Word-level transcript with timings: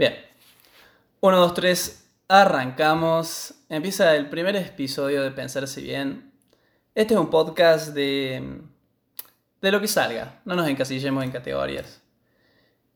Bien. 0.00 0.14
1, 1.20 1.36
2, 1.36 1.52
3, 1.52 2.10
arrancamos. 2.26 3.52
Empieza 3.68 4.16
el 4.16 4.30
primer 4.30 4.56
episodio 4.56 5.22
de 5.22 5.30
Pensarse 5.30 5.82
Bien. 5.82 6.32
Este 6.94 7.12
es 7.12 7.20
un 7.20 7.28
podcast 7.28 7.88
de, 7.88 8.62
de 9.60 9.70
lo 9.70 9.78
que 9.78 9.86
salga. 9.86 10.40
No 10.46 10.56
nos 10.56 10.66
encasillemos 10.68 11.22
en 11.22 11.30
categorías. 11.30 12.00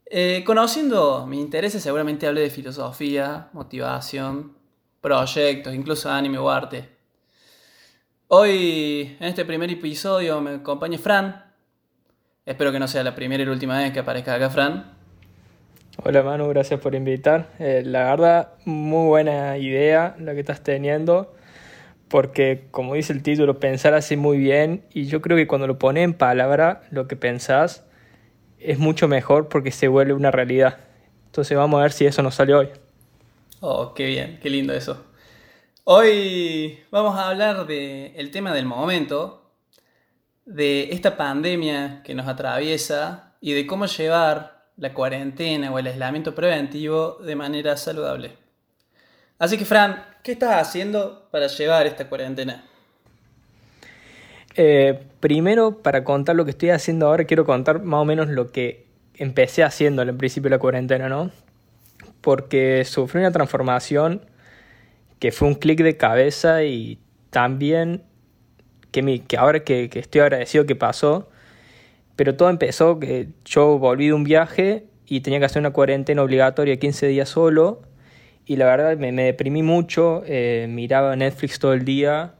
Eh, 0.07 0.45
conociendo 0.47 1.27
mis 1.27 1.41
intereses, 1.41 1.83
seguramente 1.83 2.27
hable 2.27 2.41
de 2.41 2.49
filosofía, 2.49 3.51
motivación, 3.53 4.57
proyectos, 5.03 5.75
incluso 5.75 6.11
anime 6.11 6.39
o 6.39 6.49
arte. 6.49 6.89
Hoy, 8.29 9.15
en 9.21 9.27
este 9.27 9.45
primer 9.45 9.71
episodio, 9.71 10.41
me 10.41 10.53
acompaña 10.53 10.97
Fran. 10.97 11.53
Espero 12.47 12.73
que 12.73 12.79
no 12.81 12.89
sea 12.89 13.05
la 13.05 13.15
primera 13.15 13.43
y 13.43 13.45
la 13.47 13.53
última 13.53 13.77
vez 13.77 13.93
que 13.93 13.99
aparezca 13.99 14.37
acá 14.37 14.49
Fran. 14.49 14.94
Hola 16.03 16.25
Manu, 16.25 16.49
gracias 16.49 16.81
por 16.81 16.97
invitar. 16.97 17.51
Eh, 17.61 17.83
la 17.85 18.05
verdad, 18.05 18.55
muy 18.65 19.07
buena 19.07 19.57
idea 19.59 20.17
la 20.19 20.35
que 20.35 20.41
estás 20.41 20.61
teniendo, 20.61 21.33
porque 22.09 22.67
como 22.73 22.95
dice 22.95 23.13
el 23.13 23.23
título, 23.23 23.61
pensar 23.61 23.95
así 23.95 24.17
muy 24.17 24.39
bien, 24.39 24.85
y 24.93 25.07
yo 25.07 25.23
creo 25.23 25.37
que 25.37 25.47
cuando 25.47 25.69
lo 25.69 25.79
pones 25.79 26.03
en 26.03 26.13
palabra, 26.13 26.83
lo 26.91 27.07
que 27.07 27.15
pensás, 27.15 27.85
es 28.59 28.79
mucho 28.79 29.07
mejor 29.07 29.49
porque 29.49 29.71
se 29.71 29.87
vuelve 29.87 30.15
una 30.15 30.33
realidad. 30.33 30.79
Entonces 31.27 31.57
vamos 31.57 31.79
a 31.79 31.83
ver 31.85 31.93
si 31.93 32.07
eso 32.07 32.23
nos 32.23 32.35
sale 32.35 32.55
hoy. 32.55 32.69
Oh, 33.61 33.95
qué 33.95 34.07
bien, 34.07 34.41
qué 34.43 34.51
lindo 34.51 34.75
eso. 34.75 35.05
Hoy 35.85 36.81
vamos 36.91 37.17
a 37.17 37.29
hablar 37.29 37.67
del 37.67 38.31
tema 38.33 38.53
del 38.53 38.67
momento, 38.67 39.53
de 40.45 40.91
esta 40.91 41.17
pandemia 41.17 42.03
que 42.03 42.15
nos 42.15 42.27
atraviesa 42.27 43.37
y 43.41 43.53
de 43.53 43.65
cómo 43.67 43.87
llevar 43.87 44.54
la 44.77 44.93
cuarentena 44.93 45.71
o 45.73 45.79
el 45.79 45.87
aislamiento 45.87 46.35
preventivo 46.35 47.19
de 47.25 47.37
manera 47.37 47.77
saludable. 47.77 48.33
Así 49.39 49.59
que, 49.59 49.65
Fran, 49.65 50.05
¿qué 50.23 50.33
estás 50.33 50.61
haciendo 50.61 51.29
para 51.31 51.47
llevar 51.47 51.87
esta 51.87 52.09
cuarentena? 52.09 52.65
Eh, 54.57 55.01
primero, 55.21 55.83
para 55.83 56.05
contar 56.05 56.37
lo 56.37 56.45
que 56.45 56.53
estoy 56.53 56.71
haciendo 56.71 57.07
ahora, 57.07 57.25
quiero 57.25 57.45
contar 57.45 57.83
más 57.83 58.01
o 58.01 58.05
menos 58.05 58.29
lo 58.29 58.53
que 58.53 58.87
empecé 59.17 59.63
haciendo 59.63 60.03
al 60.03 60.15
principio 60.17 60.49
de 60.49 60.57
la 60.57 60.61
cuarentena, 60.61 61.09
¿no? 61.09 61.31
Porque 62.21 62.85
sufrí 62.85 63.21
una 63.21 63.33
transformación 63.33 64.23
que 65.19 65.33
fue 65.33 65.49
un 65.49 65.55
clic 65.55 65.83
de 65.83 65.97
cabeza 65.97 66.65
y 66.65 66.99
también 67.31 68.03
que, 68.93 69.23
que 69.27 69.37
ahora 69.37 69.65
que, 69.65 69.91
que 69.91 69.99
estoy 69.99 70.21
agradecido 70.21 70.67
que 70.67 70.77
pasó, 70.77 71.29
pero 72.17 72.37
todo 72.37 72.51
empezó 72.51 73.01
que 73.01 73.29
yo 73.45 73.79
volví 73.79 74.07
de 74.07 74.13
un 74.13 74.25
viaje 74.25 74.87
y 75.07 75.21
tenía 75.21 75.39
que 75.39 75.47
hacer 75.47 75.61
una 75.61 75.73
cuarentena 75.73 76.23
obligatoria 76.23 76.77
15 76.79 77.09
días 77.09 77.29
solo. 77.29 77.83
Y 78.47 78.57
la 78.57 78.67
verdad 78.67 78.97
me, 78.99 79.11
deprimí 79.13 79.63
mucho, 79.63 80.23
eh, 80.27 80.67
miraba 80.69 81.17
Netflix 81.17 81.59
todo 81.59 81.73
el 81.73 81.85
día, 81.85 82.35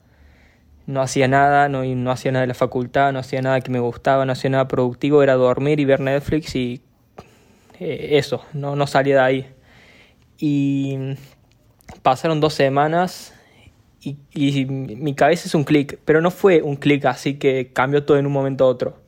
no 0.87 1.01
hacía 1.01 1.29
nada, 1.29 1.71
no, 1.71 1.83
no 1.83 2.11
hacía 2.11 2.31
nada 2.31 2.43
de 2.43 2.49
la 2.49 2.55
facultad, 2.55 3.13
no 3.13 3.21
hacía 3.21 3.41
nada 3.41 3.61
que 3.63 3.71
me 3.71 3.81
gustaba, 3.81 4.27
no 4.27 4.33
hacía 4.33 4.51
nada 4.51 4.69
productivo, 4.69 5.23
era 5.23 5.33
dormir 5.35 5.81
y 5.81 5.87
ver 5.87 6.01
Netflix 6.01 6.55
y 6.57 6.83
eh, 7.81 8.19
eso, 8.19 8.45
no, 8.53 8.77
no 8.77 8.87
salía 8.87 9.15
de 9.15 9.21
ahí. 9.23 9.47
Y 10.39 10.99
pasaron 12.03 12.39
dos 12.39 12.53
semanas 12.53 13.35
y, 14.03 14.19
y 14.35 14.67
mi 14.67 15.15
cabeza 15.15 15.49
es 15.49 15.55
un 15.55 15.65
clic, 15.65 15.99
pero 16.05 16.21
no 16.21 16.31
fue 16.31 16.61
un 16.61 16.77
clic 16.77 17.07
así 17.07 17.39
que 17.39 17.73
cambió 17.73 18.05
todo 18.05 18.19
en 18.19 18.27
un 18.27 18.33
momento 18.33 18.65
a 18.65 18.69
otro 18.69 19.04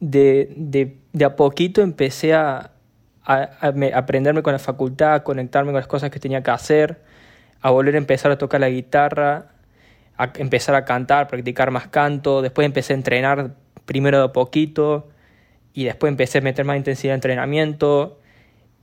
de, 0.00 0.52
de, 0.56 0.96
de 1.12 1.24
a 1.24 1.36
poquito 1.36 1.82
empecé 1.82 2.34
a, 2.34 2.72
a, 3.24 3.50
aprenderme 3.94 4.42
con 4.42 4.52
la 4.52 4.58
facultad, 4.58 5.14
a 5.14 5.24
conectarme 5.24 5.72
con 5.72 5.80
las 5.80 5.86
cosas 5.86 6.10
que 6.10 6.18
tenía 6.18 6.42
que 6.42 6.50
hacer, 6.50 7.02
a 7.60 7.70
volver 7.70 7.94
a 7.94 7.98
empezar 7.98 8.30
a 8.30 8.38
tocar 8.38 8.60
la 8.60 8.70
guitarra, 8.70 9.52
a 10.16 10.32
empezar 10.36 10.74
a 10.74 10.84
cantar, 10.84 11.28
practicar 11.28 11.70
más 11.70 11.88
canto, 11.88 12.42
después 12.42 12.66
empecé 12.66 12.92
a 12.94 12.96
entrenar 12.96 13.54
primero 13.84 14.18
de 14.18 14.24
a 14.24 14.32
poquito 14.32 15.08
y 15.74 15.84
después 15.84 16.10
empecé 16.10 16.38
a 16.38 16.40
meter 16.40 16.64
más 16.64 16.76
intensidad 16.76 17.12
de 17.12 17.16
entrenamiento 17.16 18.18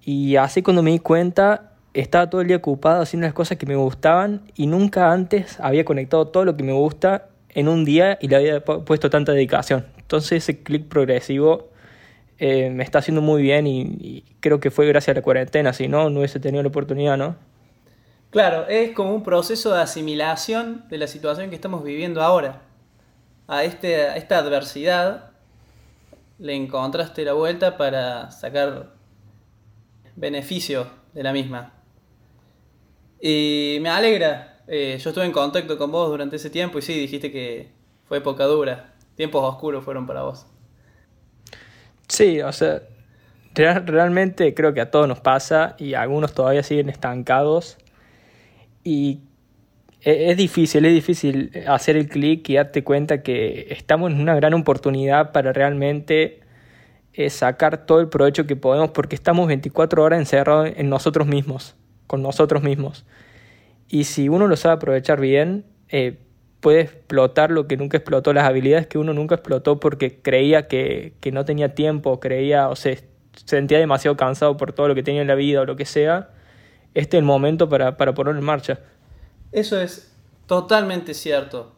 y 0.02 0.36
así 0.36 0.62
cuando 0.62 0.84
me 0.84 0.92
di 0.92 1.00
cuenta 1.00 1.72
estaba 1.94 2.30
todo 2.30 2.42
el 2.42 2.48
día 2.48 2.58
ocupado 2.58 3.02
haciendo 3.02 3.26
las 3.26 3.34
cosas 3.34 3.58
que 3.58 3.66
me 3.66 3.76
gustaban 3.76 4.42
y 4.56 4.68
nunca 4.68 5.12
antes 5.12 5.60
había 5.60 5.86
conectado 5.86 6.28
todo 6.28 6.46
lo 6.46 6.56
que 6.56 6.64
me 6.64 6.74
gusta 6.74 7.30
en 7.50 7.68
un 7.68 7.86
día 7.86 8.18
y 8.22 8.28
le 8.28 8.36
había 8.36 8.64
puesto 8.64 9.10
tanta 9.10 9.32
dedicación. 9.32 9.95
Entonces 10.06 10.44
ese 10.44 10.62
clic 10.62 10.88
progresivo 10.88 11.72
eh, 12.38 12.70
me 12.70 12.84
está 12.84 13.00
haciendo 13.00 13.22
muy 13.22 13.42
bien 13.42 13.66
y, 13.66 14.24
creo 14.40 14.60
que 14.60 14.70
fue 14.70 14.86
gracias 14.86 15.16
a 15.16 15.20
la 15.20 15.24
cuarentena, 15.24 15.74
si 15.74 15.88
no, 15.88 16.12
no 16.12 16.20
hubiese 16.20 16.40
tenido 16.40 16.62
la 16.62 16.70
oportunidad, 16.70 17.18
¿no? 17.18 17.36
Claro, 18.30 18.68
es 18.68 18.92
como 18.92 19.16
un 19.16 19.24
proceso 19.24 19.74
de 19.74 19.82
asimilación 19.82 20.88
de 20.90 21.00
la 21.00 21.08
situación 21.08 21.50
que 21.50 21.56
estamos 21.56 21.84
viviendo 21.84 22.22
ahora. 22.22 22.62
A, 23.48 23.64
este, 23.64 24.04
a 24.04 24.18
esta 24.18 24.38
adversidad 24.38 25.32
le 26.38 26.54
encontraste 26.54 27.26
la 27.26 27.34
vuelta 27.34 27.76
para 27.78 28.30
sacar 28.30 28.92
beneficio 30.16 30.88
de 31.14 31.24
la 31.24 31.34
misma. 31.34 31.74
Y 33.20 33.80
me 33.82 33.90
alegra, 33.90 34.60
eh, 34.68 35.00
yo 35.02 35.10
estuve 35.10 35.26
en 35.26 35.32
contacto 35.32 35.80
con 35.80 35.92
vos 35.92 36.10
durante 36.10 36.36
ese 36.36 36.52
tiempo 36.52 36.78
y 36.78 36.84
sí, 36.84 36.94
dijiste 36.94 37.32
que 37.32 37.72
fue 38.08 38.20
época 38.20 38.44
dura 38.44 38.95
tiempos 39.16 39.44
oscuros 39.44 39.84
fueron 39.84 40.06
para 40.06 40.24
vos. 40.24 40.46
Sí, 42.08 42.42
o 42.42 42.52
sea, 42.52 42.82
realmente 43.56 44.54
creo 44.54 44.74
que 44.74 44.82
a 44.82 44.92
todos 44.92 45.08
nos 45.08 45.20
pasa 45.20 45.76
y 45.78 45.94
algunos 45.94 46.34
todavía 46.34 46.64
siguen 46.64 46.90
estancados. 46.90 47.78
Y 48.84 49.22
e, 50.02 50.32
es 50.32 50.38
difícil, 50.38 50.86
es 50.86 50.94
difícil 50.94 51.52
hacer 51.68 51.98
el 51.98 52.08
clic 52.08 52.48
y 52.50 52.56
darte 52.56 52.84
cuenta 52.84 53.24
que 53.24 53.68
estamos 53.72 54.12
en 54.12 54.22
una 54.22 54.36
gran 54.36 54.54
oportunidad 54.54 55.32
para 55.32 55.52
realmente 55.54 56.42
eh, 57.14 57.30
sacar 57.30 57.86
todo 57.86 58.02
el 58.02 58.10
provecho 58.10 58.46
que 58.46 58.56
podemos 58.56 58.92
porque 58.92 59.16
estamos 59.16 59.48
24 59.48 60.04
horas 60.04 60.20
encerrados 60.20 60.70
en 60.76 60.90
nosotros 60.90 61.28
mismos, 61.28 61.76
con 62.08 62.22
nosotros 62.22 62.62
mismos. 62.62 63.06
Y 63.88 64.04
si 64.04 64.30
uno 64.30 64.48
lo 64.48 64.58
sabe 64.58 64.76
aprovechar 64.76 65.20
bien, 65.20 65.66
eh, 65.90 66.20
puede 66.66 66.82
explotar 66.82 67.52
lo 67.52 67.68
que 67.68 67.78
nunca 67.78 67.98
explotó, 67.98 68.34
las 68.34 68.46
habilidades 68.46 68.88
que 68.88 68.98
uno 68.98 69.14
nunca 69.14 69.36
explotó 69.36 69.80
porque 69.80 70.20
creía 70.20 70.68
que, 70.68 71.14
no 71.32 71.46
tenía 71.46 71.76
tiempo, 71.76 72.20
creía 72.20 72.70
o 72.70 72.76
se 72.76 73.08
sentía 73.46 73.78
demasiado 73.78 74.18
cansado 74.18 74.58
por 74.58 74.74
todo 74.74 74.88
lo 74.88 74.96
que 74.96 75.04
tenía 75.04 75.22
en 75.22 75.28
la 75.28 75.36
vida 75.36 75.62
o 75.62 75.66
lo 75.66 75.76
que 75.76 75.86
sea, 75.86 76.32
este 76.96 77.18
es 77.18 77.20
el 77.20 77.24
momento 77.24 77.70
para, 77.70 77.98
para 77.98 78.16
ponerlo 78.16 78.40
en 78.40 78.46
marcha. 78.48 78.80
Eso 79.52 79.80
es 79.80 80.12
totalmente 80.48 81.14
cierto. 81.14 81.76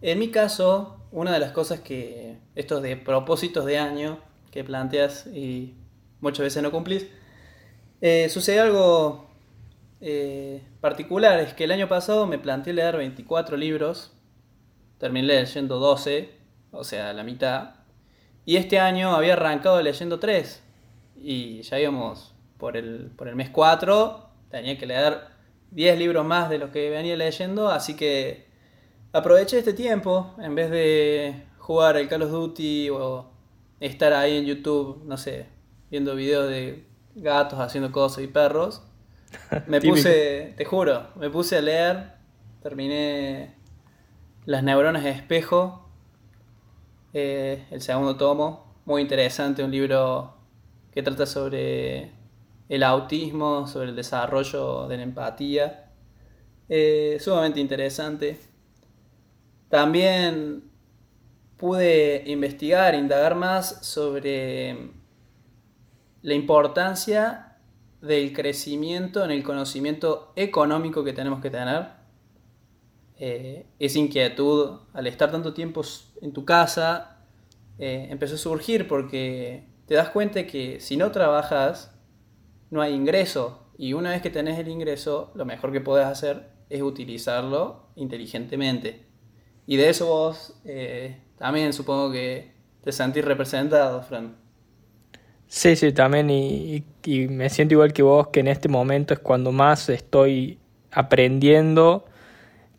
En 0.00 0.20
mi 0.20 0.30
caso, 0.30 1.00
una 1.10 1.32
de 1.32 1.40
las 1.40 1.50
cosas 1.50 1.80
que, 1.80 2.36
estos 2.54 2.82
de 2.82 2.96
propósitos 2.96 3.64
de 3.64 3.78
año 3.78 4.20
que 4.52 4.62
planteas 4.62 5.26
y 5.26 5.74
muchas 6.20 6.44
veces 6.44 6.62
no 6.62 6.70
cumplís, 6.70 7.08
eh, 8.00 8.28
sucede 8.28 8.60
algo 8.60 9.28
eh, 10.00 10.62
particular, 10.80 11.40
es 11.40 11.52
que 11.52 11.64
el 11.64 11.72
año 11.72 11.88
pasado 11.88 12.28
me 12.28 12.38
planteé 12.38 12.74
leer 12.74 12.96
24 12.96 13.56
libros 13.56 14.12
terminé 15.00 15.26
leyendo 15.26 15.78
12, 15.78 16.30
o 16.70 16.84
sea, 16.84 17.12
la 17.12 17.24
mitad. 17.24 17.74
Y 18.44 18.56
este 18.56 18.78
año 18.78 19.16
había 19.16 19.32
arrancado 19.32 19.80
leyendo 19.82 20.20
3. 20.20 20.62
Y 21.16 21.62
ya 21.62 21.80
íbamos 21.80 22.34
por 22.58 22.76
el, 22.76 23.10
por 23.16 23.26
el 23.26 23.34
mes 23.34 23.50
4, 23.50 24.28
tenía 24.50 24.78
que 24.78 24.86
leer 24.86 25.22
10 25.70 25.98
libros 25.98 26.24
más 26.24 26.50
de 26.50 26.58
los 26.58 26.70
que 26.70 26.90
venía 26.90 27.16
leyendo, 27.16 27.68
así 27.68 27.96
que 27.96 28.46
aproveché 29.12 29.58
este 29.58 29.72
tiempo 29.72 30.34
en 30.38 30.54
vez 30.54 30.70
de 30.70 31.46
jugar 31.58 31.96
el 31.96 32.08
Call 32.08 32.22
of 32.22 32.30
Duty 32.30 32.90
o 32.90 33.30
estar 33.80 34.12
ahí 34.12 34.36
en 34.36 34.44
YouTube, 34.44 35.02
no 35.04 35.16
sé, 35.16 35.46
viendo 35.90 36.14
videos 36.14 36.48
de 36.48 36.84
gatos 37.14 37.58
haciendo 37.58 37.90
cosas 37.90 38.24
y 38.24 38.26
perros. 38.26 38.82
Me 39.66 39.80
puse, 39.80 40.54
te 40.56 40.64
juro, 40.64 41.06
me 41.14 41.30
puse 41.30 41.56
a 41.56 41.60
leer, 41.60 42.14
terminé 42.64 43.59
las 44.46 44.62
neuronas 44.62 45.04
de 45.04 45.10
espejo, 45.10 45.88
eh, 47.12 47.66
el 47.70 47.80
segundo 47.80 48.16
tomo, 48.16 48.74
muy 48.84 49.02
interesante, 49.02 49.62
un 49.62 49.70
libro 49.70 50.34
que 50.92 51.02
trata 51.02 51.26
sobre 51.26 52.12
el 52.68 52.82
autismo, 52.82 53.66
sobre 53.66 53.90
el 53.90 53.96
desarrollo 53.96 54.88
de 54.88 54.96
la 54.96 55.02
empatía. 55.02 55.90
Eh, 56.68 57.18
sumamente 57.20 57.60
interesante. 57.60 58.38
También 59.68 60.70
pude 61.56 62.22
investigar, 62.26 62.94
indagar 62.94 63.34
más 63.34 63.84
sobre 63.86 64.90
la 66.22 66.34
importancia 66.34 67.56
del 68.00 68.32
crecimiento 68.32 69.24
en 69.24 69.30
el 69.30 69.42
conocimiento 69.42 70.32
económico 70.36 71.04
que 71.04 71.12
tenemos 71.12 71.40
que 71.40 71.50
tener 71.50 71.99
eh, 73.22 73.66
esa 73.78 73.98
inquietud, 73.98 74.78
al 74.94 75.06
estar 75.06 75.30
tanto 75.30 75.52
tiempo 75.52 75.82
en 76.22 76.32
tu 76.32 76.46
casa, 76.46 77.18
eh, 77.78 78.08
empezó 78.08 78.36
a 78.36 78.38
surgir 78.38 78.88
porque 78.88 79.68
te 79.84 79.94
das 79.94 80.08
cuenta 80.08 80.46
que 80.46 80.80
si 80.80 80.96
no 80.96 81.12
trabajas, 81.12 81.94
no 82.70 82.80
hay 82.80 82.94
ingreso. 82.94 83.66
Y 83.76 83.92
una 83.92 84.10
vez 84.10 84.22
que 84.22 84.30
tenés 84.30 84.58
el 84.58 84.68
ingreso, 84.68 85.32
lo 85.34 85.44
mejor 85.44 85.70
que 85.70 85.82
podés 85.82 86.06
hacer 86.06 86.48
es 86.70 86.80
utilizarlo 86.80 87.90
inteligentemente. 87.94 89.04
Y 89.66 89.76
de 89.76 89.90
eso 89.90 90.06
vos 90.06 90.58
eh, 90.64 91.20
también 91.36 91.74
supongo 91.74 92.10
que 92.10 92.54
te 92.82 92.90
sentís 92.90 93.22
representado, 93.22 94.02
Fran. 94.02 94.34
Sí, 95.46 95.76
sí, 95.76 95.92
también 95.92 96.30
y, 96.30 96.84
y, 97.04 97.28
me 97.28 97.50
siento 97.50 97.74
igual 97.74 97.92
que 97.92 98.02
vos, 98.02 98.28
que 98.28 98.40
en 98.40 98.48
este 98.48 98.70
momento 98.70 99.12
es 99.12 99.20
cuando 99.20 99.52
más 99.52 99.90
estoy 99.90 100.58
aprendiendo 100.90 102.06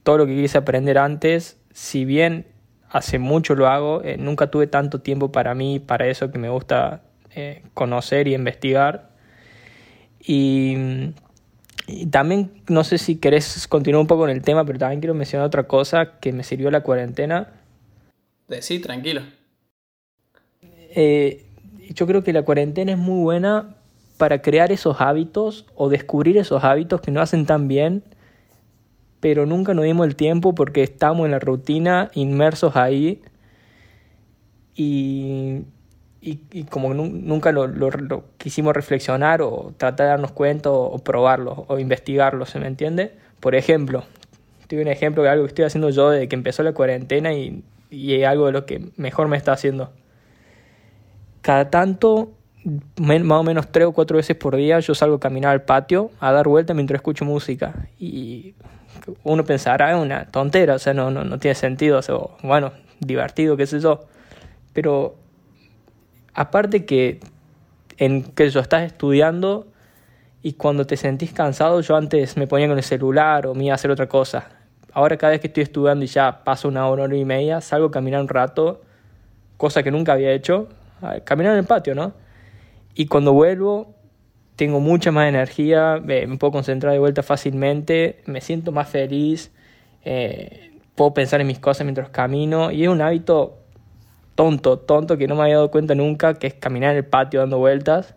todo 0.03 0.19
lo 0.19 0.25
que 0.25 0.35
quise 0.35 0.57
aprender 0.57 0.97
antes, 0.97 1.57
si 1.73 2.05
bien 2.05 2.45
hace 2.89 3.19
mucho 3.19 3.55
lo 3.55 3.67
hago, 3.67 4.03
eh, 4.03 4.17
nunca 4.17 4.47
tuve 4.47 4.67
tanto 4.67 4.99
tiempo 4.99 5.31
para 5.31 5.55
mí, 5.55 5.79
para 5.79 6.07
eso 6.07 6.31
que 6.31 6.37
me 6.37 6.49
gusta 6.49 7.03
eh, 7.33 7.63
conocer 7.73 8.27
y 8.27 8.35
investigar. 8.35 9.11
Y, 10.19 10.75
y, 11.87 12.05
también, 12.07 12.51
no 12.67 12.83
sé 12.83 12.97
si 12.97 13.17
querés 13.17 13.67
continuar 13.67 14.01
un 14.01 14.07
poco 14.07 14.21
con 14.21 14.29
el 14.29 14.41
tema, 14.41 14.65
pero 14.65 14.77
también 14.77 14.99
quiero 14.99 15.13
mencionar 15.13 15.47
otra 15.47 15.63
cosa 15.63 16.19
que 16.19 16.33
me 16.33 16.43
sirvió 16.43 16.69
la 16.69 16.81
cuarentena. 16.81 17.47
Sí, 18.59 18.79
tranquilo. 18.79 19.21
Eh, 20.61 21.45
yo 21.93 22.05
creo 22.05 22.23
que 22.23 22.33
la 22.33 22.43
cuarentena 22.43 22.91
es 22.91 22.97
muy 22.97 23.23
buena 23.23 23.75
para 24.17 24.41
crear 24.41 24.71
esos 24.71 24.99
hábitos 24.99 25.65
o 25.75 25.89
descubrir 25.89 26.37
esos 26.37 26.63
hábitos 26.63 27.01
que 27.01 27.11
no 27.11 27.21
hacen 27.21 27.45
tan 27.45 27.67
bien 27.67 28.03
pero 29.21 29.45
nunca 29.45 29.73
nos 29.73 29.85
dimos 29.85 30.07
el 30.07 30.15
tiempo 30.15 30.53
porque 30.53 30.83
estamos 30.83 31.25
en 31.25 31.31
la 31.31 31.39
rutina, 31.39 32.09
inmersos 32.15 32.75
ahí, 32.75 33.21
y, 34.75 35.63
y, 36.21 36.63
como 36.65 36.93
nunca 36.93 37.51
lo, 37.51 37.67
lo, 37.67 38.23
quisimos 38.37 38.73
reflexionar 38.73 39.41
o 39.41 39.73
tratar 39.77 40.05
de 40.05 40.09
darnos 40.11 40.31
cuenta 40.31 40.71
o, 40.71 40.97
probarlo 40.99 41.65
o 41.67 41.79
investigarlo, 41.79 42.45
¿se 42.45 42.59
me 42.59 42.67
entiende? 42.67 43.13
Por 43.39 43.53
ejemplo, 43.55 44.03
tuve 44.67 44.81
un 44.81 44.87
ejemplo 44.87 45.23
de 45.23 45.29
algo 45.29 45.43
que 45.45 45.49
estoy 45.49 45.65
haciendo 45.65 45.89
yo 45.91 46.09
desde 46.09 46.27
que 46.27 46.35
empezó 46.35 46.63
la 46.63 46.73
cuarentena 46.73 47.33
y, 47.33 47.63
y 47.91 48.15
es 48.15 48.27
algo 48.27 48.47
de 48.47 48.53
lo 48.53 48.65
que 48.65 48.89
mejor 48.97 49.27
me 49.27 49.37
está 49.37 49.53
haciendo. 49.53 49.91
Cada 51.41 51.69
tanto 51.69 52.31
más 52.63 53.39
o 53.39 53.43
menos 53.43 53.71
tres 53.71 53.87
o 53.87 53.91
cuatro 53.91 54.17
veces 54.17 54.35
por 54.35 54.55
día 54.55 54.79
yo 54.79 54.93
salgo 54.93 55.15
a 55.15 55.19
caminar 55.19 55.51
al 55.51 55.63
patio 55.63 56.11
a 56.19 56.31
dar 56.31 56.47
vuelta 56.47 56.73
mientras 56.73 56.99
escucho 56.99 57.25
música 57.25 57.87
y 57.99 58.53
uno 59.23 59.43
pensará 59.43 59.91
es 59.91 59.97
una 59.97 60.25
tontera, 60.25 60.75
o 60.75 60.79
sea, 60.79 60.93
no, 60.93 61.11
no, 61.11 61.23
no 61.23 61.39
tiene 61.39 61.55
sentido, 61.55 61.99
o 61.99 62.01
sea, 62.01 62.15
bueno, 62.43 62.71
divertido, 62.99 63.57
qué 63.57 63.65
sé 63.65 63.79
yo. 63.79 64.05
Pero 64.73 65.15
aparte 66.33 66.85
que 66.85 67.19
en 67.97 68.23
que 68.23 68.49
yo 68.49 68.59
estás 68.59 68.83
estudiando 68.83 69.67
y 70.41 70.53
cuando 70.53 70.85
te 70.85 70.97
sentís 70.97 71.33
cansado, 71.33 71.81
yo 71.81 71.95
antes 71.95 72.37
me 72.37 72.47
ponía 72.47 72.67
con 72.67 72.77
el 72.77 72.83
celular 72.83 73.47
o 73.47 73.53
me 73.53 73.65
iba 73.65 73.73
a 73.73 73.75
hacer 73.75 73.91
otra 73.91 74.07
cosa. 74.07 74.49
Ahora 74.93 75.17
cada 75.17 75.31
vez 75.31 75.41
que 75.41 75.47
estoy 75.47 75.63
estudiando 75.63 76.03
y 76.03 76.07
ya 76.07 76.43
paso 76.43 76.67
una 76.67 76.87
hora, 76.87 77.03
hora 77.03 77.15
y 77.15 77.25
media, 77.25 77.61
salgo 77.61 77.87
a 77.87 77.91
caminar 77.91 78.21
un 78.21 78.27
rato, 78.27 78.81
cosa 79.57 79.83
que 79.83 79.91
nunca 79.91 80.13
había 80.13 80.31
hecho, 80.31 80.67
caminar 81.23 81.53
en 81.53 81.59
el 81.59 81.65
patio, 81.65 81.95
¿no? 81.95 82.13
Y 82.93 83.07
cuando 83.07 83.33
vuelvo, 83.33 83.95
tengo 84.55 84.79
mucha 84.79 85.11
más 85.11 85.27
energía, 85.27 85.99
me, 86.03 86.27
puedo 86.37 86.51
concentrar 86.51 86.93
de 86.93 86.99
vuelta 86.99 87.23
fácilmente, 87.23 88.21
me 88.25 88.41
siento 88.41 88.71
más 88.71 88.89
feliz, 88.89 89.51
eh, 90.03 90.79
puedo 90.95 91.13
pensar 91.13 91.41
en 91.41 91.47
mis 91.47 91.59
cosas 91.59 91.85
mientras 91.85 92.09
camino 92.09 92.71
y 92.71 92.83
es 92.83 92.89
un 92.89 93.01
hábito 93.01 93.57
tonto, 94.35 94.79
tonto 94.79 95.17
que 95.17 95.27
no 95.27 95.35
me 95.35 95.43
había 95.43 95.55
dado 95.55 95.71
cuenta 95.71 95.95
nunca, 95.95 96.35
que 96.35 96.47
es 96.47 96.53
caminar 96.53 96.91
en 96.91 96.97
el 96.97 97.05
patio 97.05 97.39
dando 97.39 97.57
vueltas. 97.57 98.15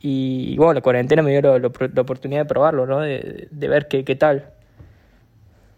Y, 0.00 0.56
bueno, 0.56 0.74
la 0.74 0.80
cuarentena 0.80 1.22
me 1.22 1.30
dio 1.30 1.58
la 1.58 1.68
oportunidad 2.00 2.40
de 2.40 2.44
probarlo, 2.46 2.86
¿no? 2.86 3.00
De, 3.00 3.46
de 3.50 3.68
ver 3.68 3.86
qué, 3.86 4.04
qué 4.04 4.16
tal. 4.16 4.52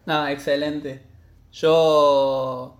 No, 0.06 0.26
excelente. 0.28 1.02
Yo 1.52 2.74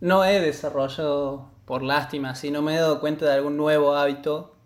no 0.00 0.24
he 0.24 0.40
desarrollado 0.40 1.50
por 1.64 1.82
lástima, 1.82 2.34
si 2.34 2.50
no 2.50 2.62
me 2.62 2.74
he 2.74 2.78
dado 2.78 3.00
cuenta 3.00 3.26
de 3.26 3.32
algún 3.32 3.56
nuevo 3.56 3.94
hábito, 3.94 4.56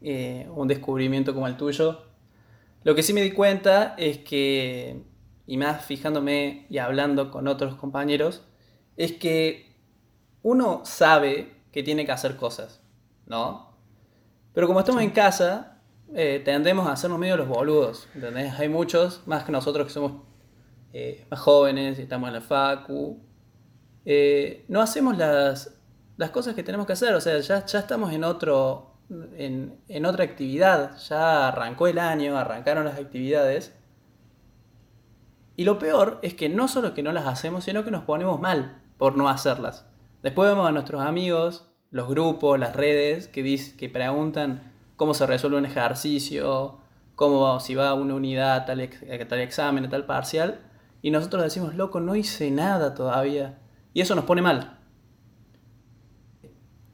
eh, 0.00 0.48
un 0.54 0.68
descubrimiento 0.68 1.32
como 1.32 1.46
el 1.46 1.56
tuyo. 1.56 2.02
Lo 2.82 2.94
que 2.94 3.02
sí 3.02 3.14
me 3.14 3.22
di 3.22 3.32
cuenta 3.32 3.94
es 3.96 4.18
que, 4.18 5.02
y 5.46 5.56
más 5.56 5.84
fijándome 5.84 6.66
y 6.68 6.78
hablando 6.78 7.30
con 7.30 7.48
otros 7.48 7.76
compañeros, 7.76 8.42
es 8.96 9.12
que 9.12 9.74
uno 10.42 10.82
sabe 10.84 11.54
que 11.72 11.82
tiene 11.82 12.04
que 12.04 12.12
hacer 12.12 12.36
cosas, 12.36 12.82
¿no? 13.26 13.74
Pero 14.52 14.66
como 14.66 14.80
estamos 14.80 15.02
en 15.02 15.10
casa, 15.10 15.80
eh, 16.14 16.42
tendemos 16.44 16.86
a 16.86 16.92
hacernos 16.92 17.18
medio 17.18 17.36
los 17.36 17.48
boludos, 17.48 18.08
¿entendés? 18.14 18.52
Hay 18.60 18.68
muchos, 18.68 19.22
más 19.26 19.44
que 19.44 19.52
nosotros 19.52 19.86
que 19.86 19.92
somos 19.92 20.22
eh, 20.92 21.26
más 21.30 21.40
jóvenes 21.40 21.98
y 21.98 22.02
estamos 22.02 22.28
en 22.28 22.34
la 22.34 22.40
facu, 22.40 23.18
eh, 24.04 24.64
no 24.68 24.80
hacemos 24.80 25.16
las, 25.16 25.76
las, 26.16 26.30
cosas 26.30 26.54
que 26.54 26.62
tenemos 26.62 26.86
que 26.86 26.94
hacer. 26.94 27.14
O 27.14 27.20
sea, 27.20 27.38
ya, 27.38 27.64
ya 27.64 27.78
estamos 27.78 28.12
en 28.12 28.24
otro. 28.24 28.90
En, 29.36 29.78
en, 29.88 30.06
otra 30.06 30.24
actividad. 30.24 30.96
Ya 31.08 31.48
arrancó 31.48 31.86
el 31.86 31.98
año, 31.98 32.36
arrancaron 32.36 32.84
las 32.84 32.98
actividades. 32.98 33.74
Y 35.56 35.64
lo 35.64 35.78
peor 35.78 36.18
es 36.22 36.34
que 36.34 36.48
no 36.48 36.68
solo 36.68 36.94
que 36.94 37.02
no 37.02 37.12
las 37.12 37.26
hacemos, 37.26 37.64
sino 37.64 37.84
que 37.84 37.90
nos 37.90 38.04
ponemos 38.04 38.40
mal 38.40 38.82
por 38.98 39.16
no 39.16 39.28
hacerlas. 39.28 39.86
Después 40.22 40.48
vemos 40.48 40.68
a 40.68 40.72
nuestros 40.72 41.02
amigos, 41.02 41.68
los 41.90 42.08
grupos, 42.08 42.58
las 42.58 42.74
redes, 42.74 43.28
que, 43.28 43.60
que 43.76 43.88
preguntan 43.88 44.72
cómo 44.96 45.14
se 45.14 45.26
resuelve 45.26 45.58
un 45.58 45.66
ejercicio, 45.66 46.78
cómo 47.14 47.60
si 47.60 47.74
va 47.74 47.90
a 47.90 47.94
una 47.94 48.14
unidad, 48.14 48.66
tal, 48.66 48.88
tal 49.28 49.40
examen, 49.40 49.88
tal 49.88 50.06
parcial. 50.06 50.60
Y 51.02 51.10
nosotros 51.10 51.42
decimos, 51.42 51.74
loco, 51.74 52.00
no 52.00 52.16
hice 52.16 52.50
nada 52.50 52.94
todavía. 52.94 53.58
Y 53.94 54.02
eso 54.02 54.14
nos 54.14 54.24
pone 54.24 54.42
mal. 54.42 54.78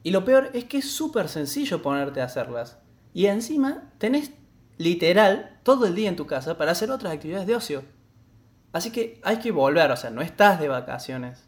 Y 0.02 0.12
lo 0.12 0.24
peor 0.24 0.50
es 0.54 0.64
que 0.64 0.78
es 0.78 0.90
súper 0.90 1.28
sencillo 1.28 1.82
ponerte 1.82 2.20
a 2.20 2.26
hacerlas. 2.26 2.78
Y 3.12 3.26
encima 3.26 3.90
tenés 3.98 4.32
literal 4.78 5.58
todo 5.62 5.86
el 5.86 5.94
día 5.94 6.08
en 6.08 6.16
tu 6.16 6.26
casa 6.26 6.56
para 6.56 6.72
hacer 6.72 6.90
otras 6.90 7.12
actividades 7.12 7.46
de 7.46 7.56
ocio. 7.56 7.82
Así 8.72 8.92
que 8.92 9.20
hay 9.24 9.38
que 9.38 9.50
volver, 9.50 9.90
o 9.90 9.96
sea, 9.96 10.10
no 10.10 10.22
estás 10.22 10.60
de 10.60 10.68
vacaciones. 10.68 11.44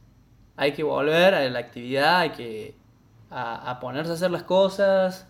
Hay 0.57 0.73
que 0.73 0.83
volver 0.83 1.35
a 1.35 1.49
la 1.49 1.59
actividad, 1.59 2.19
hay 2.19 2.31
que 2.31 2.77
a, 3.31 3.79
ponerse 3.81 4.11
a 4.11 4.15
hacer 4.15 4.31
las 4.31 4.43
cosas, 4.43 5.27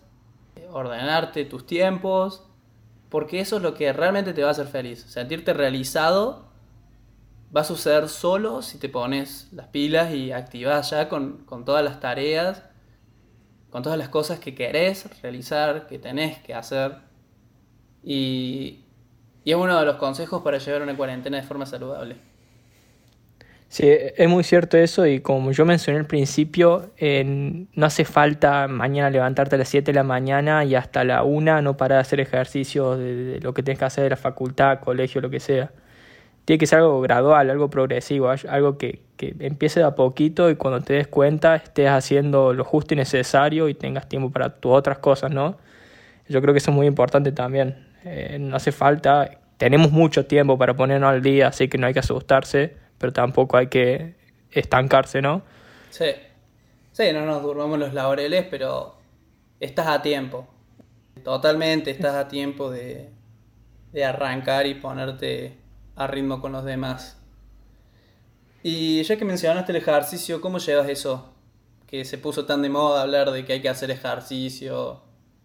ordenarte 0.71 1.45
tus 1.45 1.65
tiempos, 1.65 2.43
porque 3.09 3.39
eso 3.39 3.57
es 3.57 3.61
lo 3.61 3.73
que 3.73 3.93
realmente 3.93 4.33
te 4.33 4.41
va 4.41 4.49
a 4.49 4.51
hacer 4.51 4.67
feliz. 4.67 5.01
Sentirte 5.07 5.53
realizado 5.53 6.49
va 7.55 7.61
a 7.61 7.63
suceder 7.63 8.09
solo 8.09 8.61
si 8.61 8.79
te 8.79 8.89
pones 8.89 9.47
las 9.51 9.67
pilas 9.67 10.13
y 10.13 10.31
activas 10.31 10.89
ya 10.89 11.07
con, 11.07 11.45
todas 11.65 11.83
las 11.83 11.99
tareas, 11.99 12.63
con 13.69 13.83
todas 13.83 13.97
las 13.97 14.09
cosas 14.09 14.39
que 14.39 14.55
querés 14.55 15.21
realizar, 15.21 15.85
que 15.87 15.99
tenés 15.99 16.39
que 16.39 16.53
hacer. 16.53 16.95
Y, 18.03 18.85
y 19.43 19.51
es 19.51 19.55
uno 19.55 19.79
de 19.79 19.85
los 19.85 19.97
consejos 19.97 20.41
para 20.41 20.57
llevar 20.57 20.81
una 20.81 20.97
cuarentena 20.97 21.37
de 21.37 21.43
forma 21.43 21.65
saludable. 21.65 22.15
Sí, 23.69 23.85
es 23.87 24.29
muy 24.29 24.43
cierto 24.43 24.77
eso 24.77 25.07
y 25.07 25.21
como 25.21 25.51
yo 25.51 25.65
mencioné 25.65 25.97
al 25.99 26.05
principio, 26.05 26.91
no 27.01 27.85
hace 27.85 28.05
falta 28.05 28.67
mañana 28.67 29.09
levantarte 29.09 29.55
a 29.55 29.57
las 29.57 29.69
7 29.69 29.91
de 29.91 29.95
la 29.95 30.03
mañana 30.03 30.63
y 30.63 30.75
hasta 30.75 31.03
la 31.03 31.23
1 31.23 31.63
no 31.63 31.75
parar 31.75 31.97
de 31.97 32.01
hacer 32.01 32.19
ejercicios 32.19 32.99
de, 32.99 33.15
de, 33.15 33.39
lo 33.39 33.55
que 33.55 33.63
tienes 33.63 33.79
que 33.79 33.85
hacer 33.85 34.03
de 34.03 34.11
la 34.11 34.15
facultad, 34.15 34.79
colegio, 34.79 35.21
lo 35.21 35.31
que 35.31 35.39
sea 35.39 35.71
tiene 36.45 36.57
que 36.57 36.67
ser 36.67 36.79
algo 36.79 37.01
gradual, 37.01 37.49
algo 37.49 37.69
progresivo, 37.69 38.29
algo 38.49 38.77
que, 38.77 39.01
que, 39.17 39.35
empiece 39.39 39.79
de 39.79 39.85
a 39.85 39.95
poquito 39.95 40.49
y 40.49 40.55
cuando 40.55 40.81
te 40.81 40.93
des 40.93 41.07
cuenta 41.07 41.55
estés 41.55 41.89
haciendo 41.89 42.53
lo 42.53 42.65
justo 42.65 42.93
y 42.93 42.97
necesario 42.97 43.69
y 43.69 43.73
tengas 43.73 44.09
tiempo 44.09 44.29
para 44.29 44.49
tus 44.49 44.73
otras 44.73 44.97
cosas, 44.97 45.31
¿no? 45.31 45.57
Yo 46.27 46.41
creo 46.41 46.53
que 46.53 46.57
eso 46.57 46.71
es 46.71 46.75
muy 46.75 46.87
importante 46.87 47.31
también. 47.31 47.87
Eh, 48.03 48.37
no 48.39 48.55
hace 48.55 48.71
falta, 48.71 49.29
tenemos 49.57 49.91
mucho 49.91 50.25
tiempo 50.25 50.57
para 50.57 50.75
ponernos 50.75 51.09
al 51.09 51.21
día, 51.21 51.47
así 51.47 51.69
que 51.69 51.77
no 51.77 51.87
hay 51.87 51.93
que 51.93 51.99
asustarse, 51.99 52.75
pero 52.97 53.13
tampoco 53.13 53.55
hay 53.55 53.67
que 53.67 54.15
estancarse, 54.51 55.21
¿no? 55.21 55.43
Sí, 55.89 56.11
sí, 56.91 57.11
no 57.13 57.25
nos 57.25 57.41
durmamos 57.41 57.79
los 57.79 57.93
laureles, 57.93 58.45
pero 58.49 58.95
estás 59.59 59.87
a 59.87 60.01
tiempo. 60.01 60.47
Totalmente 61.23 61.91
estás 61.91 62.15
a 62.15 62.27
tiempo 62.27 62.69
de, 62.69 63.09
de 63.93 64.05
arrancar 64.05 64.65
y 64.65 64.73
ponerte 64.73 65.62
a 65.95 66.07
ritmo 66.07 66.41
con 66.41 66.51
los 66.51 66.65
demás. 66.65 67.17
Y 68.63 69.03
ya 69.03 69.17
que 69.17 69.25
mencionaste 69.25 69.71
el 69.71 69.77
ejercicio, 69.77 70.39
¿cómo 70.39 70.57
llevas 70.57 70.87
eso? 70.87 71.33
Que 71.85 72.05
se 72.05 72.17
puso 72.17 72.45
tan 72.45 72.61
de 72.61 72.69
moda 72.69 73.01
hablar 73.01 73.31
de 73.31 73.43
que 73.45 73.53
hay 73.53 73.61
que 73.61 73.69
hacer 73.69 73.91
ejercicio, 73.91 75.01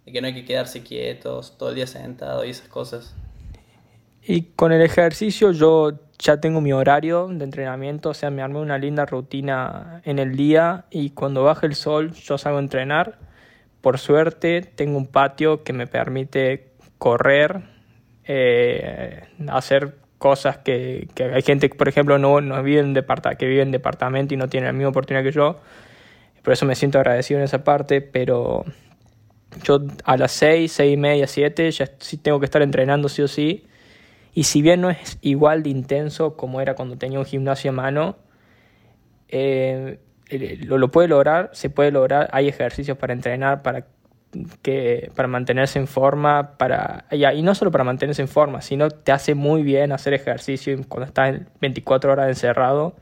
de 0.06 0.12
que 0.12 0.20
no 0.20 0.28
hay 0.28 0.34
que 0.34 0.44
quedarse 0.44 0.82
quietos, 0.82 1.58
todo 1.58 1.70
el 1.70 1.74
día 1.74 1.86
sentado 1.86 2.44
y 2.44 2.50
esas 2.50 2.68
cosas. 2.68 3.14
Y 4.22 4.42
con 4.54 4.72
el 4.72 4.82
ejercicio 4.82 5.52
yo 5.52 5.98
ya 6.18 6.40
tengo 6.40 6.60
mi 6.60 6.72
horario 6.72 7.28
de 7.28 7.44
entrenamiento, 7.44 8.10
o 8.10 8.14
sea, 8.14 8.30
me 8.30 8.42
armé 8.42 8.58
una 8.60 8.78
linda 8.78 9.06
rutina 9.06 10.00
en 10.04 10.18
el 10.18 10.36
día 10.36 10.84
y 10.90 11.10
cuando 11.10 11.44
baja 11.44 11.66
el 11.66 11.74
sol 11.74 12.12
yo 12.12 12.38
salgo 12.38 12.58
a 12.58 12.62
entrenar, 12.62 13.18
por 13.80 13.98
suerte 13.98 14.62
tengo 14.62 14.98
un 14.98 15.06
patio 15.06 15.62
que 15.62 15.72
me 15.72 15.86
permite 15.86 16.72
correr, 16.98 17.62
eh, 18.24 19.22
hacer 19.48 19.96
cosas 20.18 20.58
que, 20.58 21.08
que, 21.14 21.24
hay 21.24 21.42
gente, 21.42 21.68
por 21.68 21.88
ejemplo, 21.88 22.18
no, 22.18 22.40
no 22.40 22.62
vive 22.62 22.80
en 22.80 22.94
que 23.38 23.46
vive 23.46 23.62
en 23.62 23.70
departamento 23.70 24.34
y 24.34 24.36
no 24.36 24.48
tiene 24.48 24.66
la 24.66 24.72
misma 24.72 24.90
oportunidad 24.90 25.22
que 25.22 25.32
yo. 25.32 25.56
Por 26.42 26.52
eso 26.52 26.66
me 26.66 26.74
siento 26.74 26.98
agradecido 26.98 27.38
en 27.38 27.44
esa 27.44 27.64
parte, 27.64 28.00
pero 28.00 28.64
yo 29.62 29.80
a 30.04 30.16
las 30.16 30.32
6, 30.32 30.70
6 30.70 30.94
y 30.94 30.96
media, 30.96 31.26
7 31.26 31.70
ya 31.70 31.88
sí 31.98 32.16
tengo 32.16 32.40
que 32.40 32.44
estar 32.44 32.62
entrenando 32.62 33.08
sí 33.08 33.22
o 33.22 33.28
sí. 33.28 33.64
Y 34.34 34.44
si 34.44 34.62
bien 34.62 34.80
no 34.80 34.90
es 34.90 35.18
igual 35.20 35.62
de 35.62 35.70
intenso 35.70 36.36
como 36.36 36.60
era 36.60 36.74
cuando 36.74 36.96
tenía 36.96 37.18
un 37.18 37.24
gimnasio 37.24 37.70
a 37.70 37.74
mano, 37.74 38.16
eh, 39.28 39.98
lo, 40.30 40.78
lo, 40.78 40.90
puede 40.90 41.08
lograr, 41.08 41.50
se 41.52 41.70
puede 41.70 41.90
lograr, 41.90 42.28
hay 42.32 42.48
ejercicios 42.48 42.96
para 42.98 43.12
entrenar, 43.12 43.62
para, 43.62 43.86
que, 44.62 45.10
para 45.14 45.28
mantenerse 45.28 45.78
en 45.78 45.86
forma, 45.86 46.56
para, 46.58 47.06
y 47.10 47.42
no 47.42 47.54
solo 47.54 47.70
para 47.70 47.84
mantenerse 47.84 48.22
en 48.22 48.28
forma, 48.28 48.60
sino 48.60 48.90
te 48.90 49.12
hace 49.12 49.34
muy 49.34 49.62
bien 49.62 49.92
hacer 49.92 50.14
ejercicio 50.14 50.78
cuando 50.88 51.06
estás 51.06 51.40
24 51.60 52.12
horas 52.12 52.28
encerrado. 52.28 52.94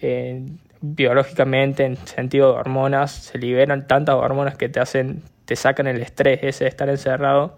Eh, 0.00 0.46
biológicamente, 0.80 1.84
en 1.84 1.96
sentido 2.06 2.52
de 2.52 2.60
hormonas, 2.60 3.12
se 3.12 3.38
liberan 3.38 3.86
tantas 3.86 4.14
hormonas 4.14 4.56
que 4.56 4.68
te 4.68 4.80
hacen, 4.80 5.22
te 5.44 5.56
sacan 5.56 5.86
el 5.86 6.00
estrés 6.00 6.40
ese 6.42 6.64
de 6.64 6.70
estar 6.70 6.88
encerrado. 6.88 7.56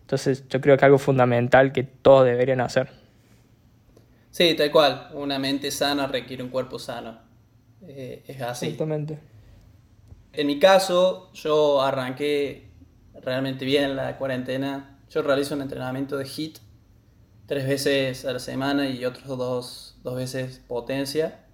Entonces 0.00 0.48
yo 0.48 0.60
creo 0.60 0.76
que 0.76 0.80
es 0.80 0.84
algo 0.84 0.98
fundamental 0.98 1.72
que 1.72 1.82
todos 1.82 2.26
deberían 2.26 2.60
hacer. 2.60 2.90
Sí, 4.30 4.54
tal 4.54 4.70
cual. 4.70 5.08
Una 5.14 5.38
mente 5.38 5.70
sana 5.70 6.06
requiere 6.06 6.42
un 6.42 6.50
cuerpo 6.50 6.78
sano. 6.78 7.18
Eh, 7.82 8.24
es 8.26 8.40
así. 8.40 8.66
Exactamente. 8.66 9.18
En 10.36 10.48
mi 10.48 10.58
caso, 10.58 11.30
yo 11.32 11.80
arranqué 11.80 12.68
realmente 13.22 13.64
bien 13.64 13.94
la 13.94 14.18
cuarentena. 14.18 14.98
Yo 15.08 15.22
realizo 15.22 15.54
un 15.54 15.62
entrenamiento 15.62 16.16
de 16.16 16.26
HIT 16.26 16.58
tres 17.46 17.68
veces 17.68 18.24
a 18.24 18.32
la 18.32 18.40
semana 18.40 18.88
y 18.88 19.04
otros 19.04 19.38
dos, 19.38 20.00
dos 20.02 20.16
veces 20.16 20.60
potencia. 20.66 21.44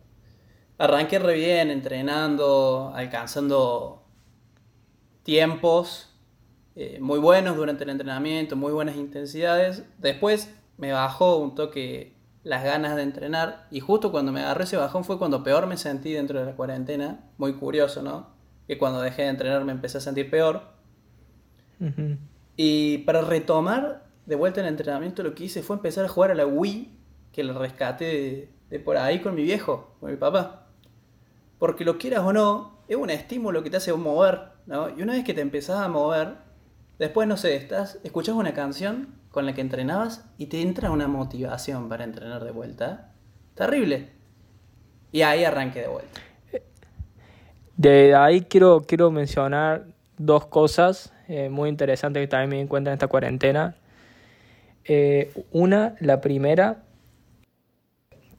Arranqué 0.78 1.18
re 1.18 1.34
bien 1.34 1.70
entrenando, 1.70 2.90
alcanzando 2.94 4.06
tiempos 5.25 6.08
eh, 6.75 6.99
muy 7.02 7.18
buenos 7.18 7.56
durante 7.56 7.84
el 7.84 7.90
entrenamiento, 7.90 8.56
muy 8.56 8.72
buenas 8.72 8.96
intensidades. 8.96 9.84
Después 9.99 10.54
me 10.78 10.92
bajó 10.92 11.37
un 11.37 11.54
toque 11.54 12.16
las 12.44 12.64
ganas 12.64 12.96
de 12.96 13.02
entrenar 13.02 13.66
y 13.70 13.80
justo 13.80 14.10
cuando 14.10 14.32
me 14.32 14.40
agarré 14.40 14.64
ese 14.64 14.78
bajón 14.78 15.04
fue 15.04 15.18
cuando 15.18 15.44
peor 15.44 15.66
me 15.66 15.76
sentí 15.76 16.14
dentro 16.14 16.40
de 16.40 16.46
la 16.46 16.56
cuarentena. 16.56 17.30
Muy 17.37 17.52
curioso, 17.52 18.00
¿no? 18.00 18.39
Que 18.70 18.78
cuando 18.78 19.00
dejé 19.00 19.22
de 19.22 19.28
entrenar 19.30 19.64
me 19.64 19.72
empecé 19.72 19.98
a 19.98 20.00
sentir 20.00 20.30
peor. 20.30 20.62
Y 22.54 22.98
para 22.98 23.20
retomar 23.20 24.04
de 24.26 24.36
vuelta 24.36 24.60
el 24.60 24.68
entrenamiento 24.68 25.24
lo 25.24 25.34
que 25.34 25.42
hice 25.42 25.60
fue 25.60 25.74
empezar 25.74 26.04
a 26.04 26.08
jugar 26.08 26.30
a 26.30 26.36
la 26.36 26.46
Wii, 26.46 26.96
que 27.32 27.42
la 27.42 27.52
rescaté 27.52 28.04
de, 28.04 28.54
de 28.70 28.78
por 28.78 28.96
ahí 28.96 29.18
con 29.18 29.34
mi 29.34 29.42
viejo, 29.42 29.96
con 29.98 30.12
mi 30.12 30.16
papá. 30.16 30.68
Porque 31.58 31.84
lo 31.84 31.98
quieras 31.98 32.20
o 32.20 32.32
no, 32.32 32.78
es 32.86 32.96
un 32.96 33.10
estímulo 33.10 33.64
que 33.64 33.70
te 33.70 33.78
hace 33.78 33.92
mover, 33.92 34.52
¿no? 34.66 34.88
Y 34.88 35.02
una 35.02 35.14
vez 35.14 35.24
que 35.24 35.34
te 35.34 35.40
empezás 35.40 35.80
a 35.80 35.88
mover, 35.88 36.36
después, 37.00 37.26
no 37.26 37.36
sé, 37.36 37.56
estás, 37.56 37.98
escuchas 38.04 38.36
una 38.36 38.54
canción 38.54 39.16
con 39.32 39.46
la 39.46 39.52
que 39.52 39.62
entrenabas 39.62 40.30
y 40.38 40.46
te 40.46 40.62
entra 40.62 40.92
una 40.92 41.08
motivación 41.08 41.88
para 41.88 42.04
entrenar 42.04 42.44
de 42.44 42.52
vuelta. 42.52 43.14
Terrible. 43.56 44.12
Y 45.10 45.22
ahí 45.22 45.42
arranque 45.42 45.80
de 45.80 45.88
vuelta. 45.88 46.20
De 47.80 48.14
ahí 48.14 48.42
quiero, 48.42 48.82
quiero 48.87 49.10
mencionar 49.10 49.87
dos 50.18 50.44
cosas 50.44 51.14
eh, 51.28 51.49
muy 51.49 51.70
interesantes 51.70 52.22
que 52.22 52.28
también 52.28 52.50
me 52.50 52.62
di 52.62 52.68
cuenta 52.68 52.90
en 52.90 52.92
esta 52.92 53.06
cuarentena. 53.06 53.75
Eh, 54.84 55.32
una, 55.50 55.96
la 55.99 56.20
primera, 56.20 56.82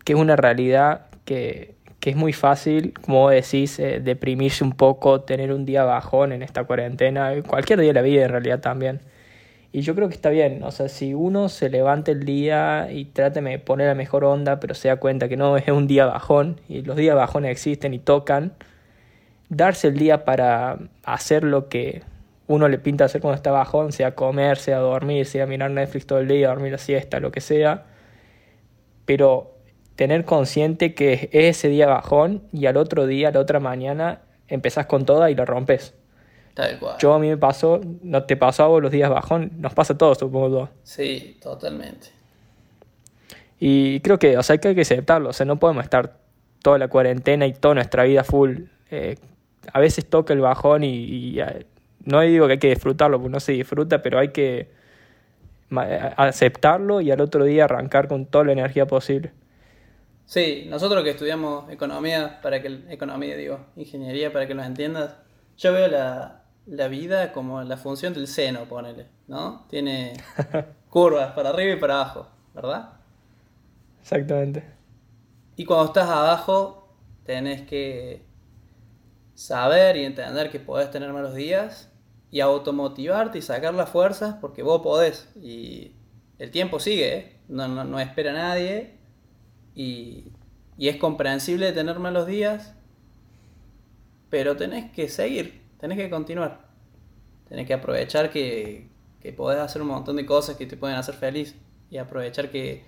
que 0.05 0.13
es 0.13 0.19
una 0.19 0.35
realidad 0.35 1.07
que, 1.25 1.73
que 1.99 2.11
es 2.11 2.15
muy 2.15 2.33
fácil, 2.33 2.93
como 3.01 3.31
decís, 3.31 3.79
eh, 3.79 3.99
deprimirse 3.99 4.63
un 4.63 4.73
poco, 4.73 5.21
tener 5.21 5.51
un 5.51 5.65
día 5.65 5.85
bajón 5.85 6.33
en 6.33 6.43
esta 6.43 6.65
cuarentena, 6.65 7.33
cualquier 7.41 7.79
día 7.79 7.87
de 7.87 7.93
la 7.95 8.03
vida 8.03 8.25
en 8.25 8.29
realidad 8.29 8.59
también. 8.59 8.99
Y 9.71 9.81
yo 9.81 9.95
creo 9.95 10.07
que 10.07 10.13
está 10.13 10.29
bien, 10.29 10.61
o 10.61 10.69
sea, 10.69 10.87
si 10.87 11.15
uno 11.15 11.49
se 11.49 11.71
levanta 11.71 12.11
el 12.11 12.25
día 12.25 12.89
y 12.91 13.05
trata 13.05 13.41
de 13.41 13.57
poner 13.57 13.87
la 13.87 13.95
mejor 13.95 14.23
onda, 14.23 14.59
pero 14.59 14.75
se 14.75 14.89
da 14.89 14.97
cuenta 14.97 15.27
que 15.27 15.35
no 15.35 15.57
es 15.57 15.67
un 15.69 15.87
día 15.87 16.05
bajón, 16.05 16.61
y 16.69 16.83
los 16.83 16.95
días 16.95 17.15
bajones 17.15 17.49
existen 17.49 17.95
y 17.95 17.97
tocan, 17.97 18.53
darse 19.51 19.89
el 19.89 19.97
día 19.97 20.23
para 20.23 20.79
hacer 21.03 21.43
lo 21.43 21.67
que 21.67 22.03
uno 22.47 22.69
le 22.69 22.79
pinta 22.79 23.05
hacer 23.05 23.21
cuando 23.21 23.35
está 23.35 23.51
bajón, 23.51 23.91
sea 23.91 24.15
comer, 24.15 24.57
sea 24.57 24.77
dormir, 24.77 25.25
sea 25.25 25.45
mirar 25.45 25.71
Netflix 25.71 26.07
todo 26.07 26.19
el 26.19 26.27
día, 26.29 26.47
dormir 26.47 26.71
la 26.71 26.77
siesta, 26.77 27.19
lo 27.19 27.31
que 27.31 27.41
sea, 27.41 27.85
pero 29.05 29.57
tener 29.97 30.23
consciente 30.23 30.95
que 30.95 31.13
es 31.13 31.57
ese 31.57 31.67
día 31.67 31.87
bajón 31.87 32.43
y 32.53 32.65
al 32.65 32.77
otro 32.77 33.05
día, 33.07 33.31
la 33.31 33.41
otra 33.41 33.59
mañana, 33.59 34.21
empezás 34.47 34.85
con 34.85 35.05
toda 35.05 35.29
y 35.29 35.35
lo 35.35 35.45
rompes. 35.45 35.93
Yo 36.99 37.13
a 37.13 37.19
mí 37.19 37.27
me 37.27 37.37
pasó, 37.37 37.81
no 38.03 38.23
te 38.23 38.37
pasó 38.37 38.63
a 38.63 38.67
vos 38.67 38.81
los 38.81 38.91
días 38.91 39.09
bajón, 39.09 39.51
nos 39.57 39.73
pasa 39.73 39.93
a 39.93 39.97
todos, 39.97 40.17
supongo. 40.17 40.69
Sí, 40.83 41.37
totalmente. 41.41 42.07
Y 43.59 43.99
creo 43.99 44.17
que, 44.17 44.37
o 44.37 44.43
sea, 44.43 44.57
que 44.57 44.69
hay 44.69 44.75
que 44.75 44.81
aceptarlo, 44.81 45.29
o 45.29 45.33
sea, 45.33 45.45
no 45.45 45.57
podemos 45.59 45.83
estar 45.83 46.17
toda 46.61 46.77
la 46.77 46.87
cuarentena 46.87 47.47
y 47.47 47.53
toda 47.53 47.75
nuestra 47.75 48.03
vida 48.03 48.23
full. 48.23 48.63
Eh, 48.91 49.17
a 49.71 49.79
veces 49.79 50.05
toca 50.05 50.33
el 50.33 50.41
bajón 50.41 50.83
y, 50.83 51.39
no 52.03 52.21
digo 52.21 52.47
que 52.47 52.53
hay 52.53 52.59
que 52.59 52.69
disfrutarlo, 52.69 53.19
porque 53.19 53.31
no 53.31 53.39
se 53.39 53.51
disfruta, 53.53 54.01
pero 54.01 54.19
hay 54.19 54.29
que 54.29 54.69
aceptarlo 56.17 57.01
y 57.01 57.11
al 57.11 57.21
otro 57.21 57.45
día 57.45 57.65
arrancar 57.65 58.07
con 58.07 58.25
toda 58.25 58.45
la 58.45 58.51
energía 58.53 58.87
posible. 58.87 59.31
Sí, 60.25 60.65
nosotros 60.69 61.03
que 61.03 61.11
estudiamos 61.11 61.69
economía, 61.69 62.39
para 62.41 62.61
que 62.61 62.79
economía 62.89 63.35
digo, 63.35 63.59
ingeniería, 63.75 64.31
para 64.31 64.47
que 64.47 64.53
lo 64.53 64.63
entiendas, 64.63 65.15
yo 65.57 65.73
veo 65.73 65.87
la, 65.87 66.43
la 66.65 66.87
vida 66.87 67.33
como 67.33 67.61
la 67.63 67.77
función 67.77 68.13
del 68.13 68.27
seno, 68.27 68.65
ponele, 68.65 69.07
¿no? 69.27 69.65
Tiene 69.69 70.13
curvas 70.89 71.33
para 71.33 71.49
arriba 71.49 71.73
y 71.73 71.79
para 71.79 71.95
abajo, 71.95 72.27
¿verdad? 72.53 72.89
Exactamente. 74.01 74.63
Y 75.55 75.65
cuando 75.65 75.87
estás 75.87 76.09
abajo, 76.09 76.87
tenés 77.25 77.61
que 77.63 78.23
saber 79.47 79.97
y 79.97 80.05
entender 80.05 80.49
que 80.51 80.59
podés 80.59 80.91
tener 80.91 81.11
malos 81.13 81.35
días 81.35 81.89
y 82.29 82.39
automotivarte 82.39 83.39
y 83.39 83.41
sacar 83.41 83.73
las 83.73 83.89
fuerzas 83.89 84.35
porque 84.39 84.63
vos 84.63 84.81
podés. 84.81 85.29
Y 85.35 85.93
el 86.39 86.51
tiempo 86.51 86.79
sigue, 86.79 87.17
¿eh? 87.17 87.39
no, 87.47 87.67
no, 87.67 87.83
no, 87.83 87.99
espera 87.99 88.31
a 88.31 88.33
nadie 88.33 88.95
y, 89.75 90.31
y 90.77 90.89
es 90.89 90.97
comprensible 90.97 91.71
tener 91.71 91.99
malos 91.99 92.27
días, 92.27 92.73
pero 94.29 94.55
tenés 94.55 94.91
que 94.91 95.09
seguir 95.09 95.61
tenés 95.81 95.97
que 95.97 96.09
continuar. 96.09 96.59
Tenés 97.49 97.67
que 97.67 97.73
aprovechar 97.73 98.29
que, 98.29 98.87
que 99.19 99.33
podés 99.33 99.59
hacer 99.59 99.81
un 99.81 99.89
montón 99.89 100.15
de 100.15 100.25
cosas 100.25 100.55
que 100.55 100.67
te 100.67 100.77
pueden 100.77 100.95
hacer 100.95 101.15
feliz. 101.15 101.55
Y 101.89 101.97
aprovechar 101.97 102.49
que, 102.51 102.85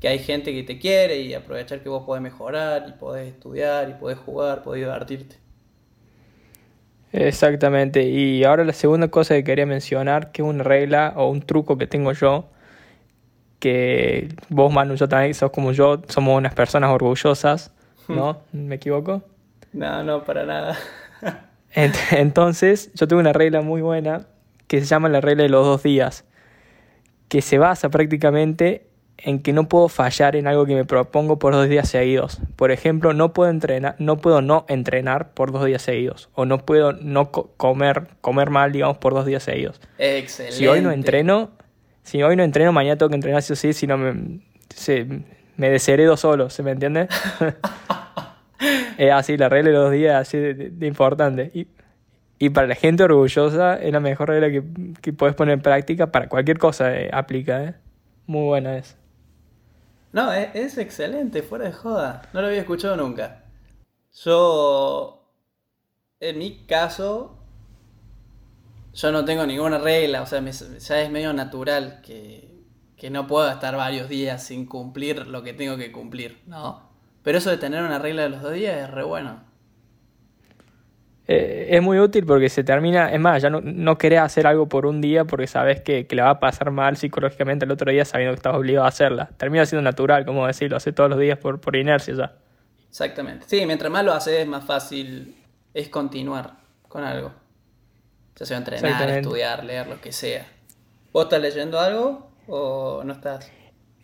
que 0.00 0.08
hay 0.08 0.18
gente 0.18 0.52
que 0.52 0.64
te 0.64 0.80
quiere 0.80 1.20
y 1.20 1.34
aprovechar 1.34 1.82
que 1.82 1.88
vos 1.88 2.04
podés 2.04 2.22
mejorar 2.22 2.86
y 2.88 2.92
podés 2.98 3.34
estudiar 3.34 3.90
y 3.90 3.94
podés 3.94 4.18
jugar, 4.18 4.62
podés 4.62 4.80
divertirte. 4.80 5.36
Exactamente. 7.12 8.04
Y 8.04 8.44
ahora 8.44 8.64
la 8.64 8.72
segunda 8.72 9.08
cosa 9.08 9.34
que 9.34 9.44
quería 9.44 9.66
mencionar, 9.66 10.32
que 10.32 10.42
es 10.42 10.48
una 10.48 10.62
regla 10.62 11.14
o 11.16 11.28
un 11.28 11.42
truco 11.42 11.76
que 11.76 11.86
tengo 11.86 12.12
yo, 12.12 12.48
que 13.58 14.28
vos, 14.48 14.72
Manu, 14.72 14.94
yo 14.94 15.08
también 15.08 15.34
sos 15.34 15.50
como 15.50 15.72
yo, 15.72 16.02
somos 16.08 16.36
unas 16.36 16.54
personas 16.54 16.90
orgullosas, 16.90 17.72
¿no? 18.08 18.38
¿Me 18.52 18.76
equivoco? 18.76 19.22
No, 19.72 20.02
no, 20.02 20.24
para 20.24 20.44
nada. 20.44 20.76
Entonces, 22.10 22.90
yo 22.94 23.06
tengo 23.06 23.20
una 23.20 23.32
regla 23.32 23.60
muy 23.60 23.82
buena 23.82 24.26
que 24.66 24.80
se 24.80 24.86
llama 24.86 25.08
la 25.08 25.20
regla 25.20 25.42
de 25.44 25.48
los 25.48 25.64
dos 25.64 25.82
días, 25.82 26.24
que 27.28 27.42
se 27.42 27.58
basa 27.58 27.90
prácticamente 27.90 28.89
en 29.22 29.40
que 29.40 29.52
no 29.52 29.68
puedo 29.68 29.88
fallar 29.88 30.36
en 30.36 30.46
algo 30.46 30.66
que 30.66 30.74
me 30.74 30.84
propongo 30.84 31.38
por 31.38 31.52
dos 31.52 31.68
días 31.68 31.88
seguidos. 31.88 32.40
Por 32.56 32.70
ejemplo, 32.70 33.12
no 33.12 33.32
puedo 33.32 33.50
entrenar, 33.50 33.96
no 33.98 34.18
puedo 34.18 34.42
no 34.42 34.64
entrenar 34.68 35.32
por 35.32 35.52
dos 35.52 35.64
días 35.64 35.82
seguidos, 35.82 36.28
o 36.34 36.44
no 36.44 36.58
puedo 36.58 36.92
no 36.92 37.30
comer, 37.30 38.08
comer 38.20 38.50
mal, 38.50 38.72
digamos, 38.72 38.98
por 38.98 39.14
dos 39.14 39.26
días 39.26 39.42
seguidos. 39.42 39.80
Excelente. 39.98 40.56
Si 40.56 40.66
hoy 40.66 40.80
no 40.80 40.90
entreno, 40.90 41.50
si 42.02 42.22
hoy 42.22 42.36
no 42.36 42.42
entreno, 42.42 42.72
mañana 42.72 42.96
tengo 42.96 43.10
que 43.10 43.16
entrenar 43.16 43.42
sí 43.42 43.52
o 43.52 43.56
sí, 43.56 43.72
si 43.72 43.86
no 43.86 43.98
me, 43.98 44.40
se, 44.74 45.06
me 45.56 45.70
desheredo 45.70 46.16
solo, 46.16 46.50
¿se 46.50 46.62
me 46.62 46.72
entiende? 46.72 47.08
Es 48.98 49.10
así, 49.10 49.38
la 49.38 49.48
regla 49.48 49.70
de 49.70 49.76
los 49.76 49.90
días, 49.90 50.20
así 50.20 50.36
de, 50.36 50.86
importante. 50.86 51.50
Y, 51.54 51.68
y, 52.38 52.50
para 52.50 52.66
la 52.66 52.74
gente 52.74 53.02
orgullosa, 53.02 53.76
es 53.76 53.90
la 53.90 54.00
mejor 54.00 54.28
regla 54.28 54.50
que, 54.50 54.62
que 55.00 55.14
puedes 55.14 55.34
poner 55.34 55.54
en 55.54 55.62
práctica 55.62 56.12
para 56.12 56.28
cualquier 56.28 56.58
cosa, 56.58 56.94
eh, 56.94 57.08
aplica, 57.10 57.64
¿eh? 57.64 57.74
Muy 58.26 58.44
buena 58.44 58.76
es. 58.76 58.99
No, 60.12 60.32
es, 60.32 60.54
es, 60.54 60.78
excelente, 60.78 61.42
fuera 61.42 61.66
de 61.66 61.72
joda. 61.72 62.22
No 62.32 62.40
lo 62.40 62.48
había 62.48 62.60
escuchado 62.60 62.96
nunca. 62.96 63.44
Yo, 64.12 65.32
en 66.18 66.38
mi 66.38 66.66
caso, 66.66 67.38
yo 68.92 69.12
no 69.12 69.24
tengo 69.24 69.46
ninguna 69.46 69.78
regla, 69.78 70.22
o 70.22 70.26
sea, 70.26 70.40
ya 70.40 71.00
es 71.00 71.10
medio 71.10 71.32
natural 71.32 72.00
que, 72.02 72.64
que 72.96 73.10
no 73.10 73.26
puedo 73.26 73.48
estar 73.50 73.76
varios 73.76 74.08
días 74.08 74.42
sin 74.42 74.66
cumplir 74.66 75.26
lo 75.28 75.42
que 75.42 75.52
tengo 75.52 75.76
que 75.76 75.92
cumplir, 75.92 76.42
¿no? 76.46 76.90
Pero 77.22 77.38
eso 77.38 77.50
de 77.50 77.58
tener 77.58 77.82
una 77.82 77.98
regla 77.98 78.22
de 78.22 78.30
los 78.30 78.42
dos 78.42 78.52
días 78.52 78.76
es 78.76 78.90
re 78.90 79.04
bueno. 79.04 79.49
Eh, 81.32 81.76
es 81.76 81.80
muy 81.80 82.00
útil 82.00 82.26
porque 82.26 82.48
se 82.48 82.64
termina, 82.64 83.12
es 83.12 83.20
más, 83.20 83.40
ya 83.40 83.50
no, 83.50 83.60
no 83.60 83.96
querés 83.98 84.18
hacer 84.18 84.48
algo 84.48 84.68
por 84.68 84.84
un 84.84 85.00
día 85.00 85.24
porque 85.24 85.46
sabes 85.46 85.80
que, 85.80 86.08
que 86.08 86.16
le 86.16 86.22
va 86.22 86.30
a 86.30 86.40
pasar 86.40 86.72
mal 86.72 86.96
psicológicamente 86.96 87.66
el 87.66 87.70
otro 87.70 87.88
día 87.92 88.04
sabiendo 88.04 88.32
que 88.32 88.38
estás 88.38 88.56
obligado 88.56 88.84
a 88.84 88.88
hacerla. 88.88 89.30
Termina 89.36 89.64
siendo 89.64 89.82
natural, 89.82 90.24
como 90.26 90.44
decir, 90.48 90.72
lo 90.72 90.76
haces 90.76 90.92
todos 90.92 91.08
los 91.08 91.20
días 91.20 91.38
por, 91.38 91.60
por 91.60 91.76
inercia 91.76 92.14
ya. 92.14 92.32
Exactamente. 92.88 93.46
Sí, 93.48 93.64
mientras 93.64 93.92
más 93.92 94.04
lo 94.04 94.12
haces, 94.12 94.44
más 94.48 94.64
fácil 94.64 95.36
es 95.72 95.88
continuar 95.88 96.54
con 96.88 97.04
algo. 97.04 97.32
Ya 98.34 98.46
sea 98.46 98.56
entrenar, 98.56 99.10
estudiar, 99.10 99.64
leer, 99.64 99.86
lo 99.86 100.00
que 100.00 100.10
sea. 100.10 100.48
¿Vos 101.12 101.26
estás 101.26 101.40
leyendo 101.40 101.78
algo 101.78 102.32
o 102.48 103.02
no 103.04 103.12
estás? 103.12 103.52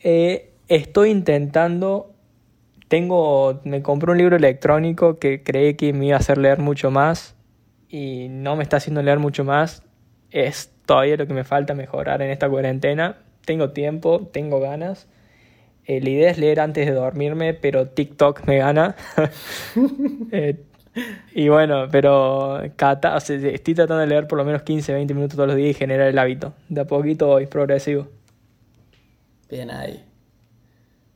Eh, 0.00 0.52
estoy 0.68 1.10
intentando 1.10 2.14
tengo, 2.88 3.60
me 3.64 3.82
compré 3.82 4.12
un 4.12 4.18
libro 4.18 4.36
electrónico 4.36 5.18
que 5.18 5.42
creí 5.42 5.74
que 5.74 5.92
me 5.92 6.06
iba 6.06 6.16
a 6.16 6.20
hacer 6.20 6.38
leer 6.38 6.58
mucho 6.58 6.90
más 6.90 7.34
y 7.88 8.28
no 8.28 8.56
me 8.56 8.62
está 8.62 8.78
haciendo 8.78 9.02
leer 9.02 9.18
mucho 9.18 9.44
más. 9.44 9.82
Es 10.30 10.72
todavía 10.86 11.16
lo 11.16 11.26
que 11.26 11.34
me 11.34 11.44
falta 11.44 11.74
mejorar 11.74 12.22
en 12.22 12.30
esta 12.30 12.48
cuarentena. 12.48 13.18
Tengo 13.44 13.70
tiempo, 13.70 14.28
tengo 14.32 14.60
ganas. 14.60 15.08
Eh, 15.84 16.00
la 16.00 16.10
idea 16.10 16.30
es 16.30 16.38
leer 16.38 16.60
antes 16.60 16.86
de 16.86 16.92
dormirme, 16.92 17.54
pero 17.54 17.88
TikTok 17.88 18.46
me 18.46 18.58
gana. 18.58 18.96
Eh, 20.32 20.56
y 21.34 21.48
bueno, 21.50 21.88
pero 21.92 22.62
estoy 22.62 23.74
tratando 23.74 23.98
de 23.98 24.06
leer 24.06 24.26
por 24.26 24.38
lo 24.38 24.46
menos 24.46 24.62
15, 24.62 24.94
20 24.94 25.12
minutos 25.12 25.36
todos 25.36 25.48
los 25.48 25.56
días 25.56 25.72
y 25.72 25.74
generar 25.74 26.08
el 26.08 26.18
hábito. 26.18 26.54
De 26.70 26.80
a 26.80 26.84
poquito 26.86 27.26
voy, 27.26 27.46
progresivo. 27.46 28.08
Bien 29.50 29.70
ahí. 29.70 30.05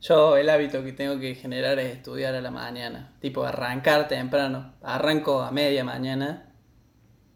Yo 0.01 0.35
el 0.35 0.49
hábito 0.49 0.83
que 0.83 0.93
tengo 0.93 1.19
que 1.19 1.35
generar 1.35 1.77
es 1.77 1.95
estudiar 1.95 2.33
a 2.33 2.41
la 2.41 2.49
mañana, 2.49 3.13
tipo 3.19 3.43
arrancar 3.43 4.07
temprano. 4.07 4.73
Arranco 4.81 5.43
a 5.43 5.51
media 5.51 5.83
mañana, 5.83 6.51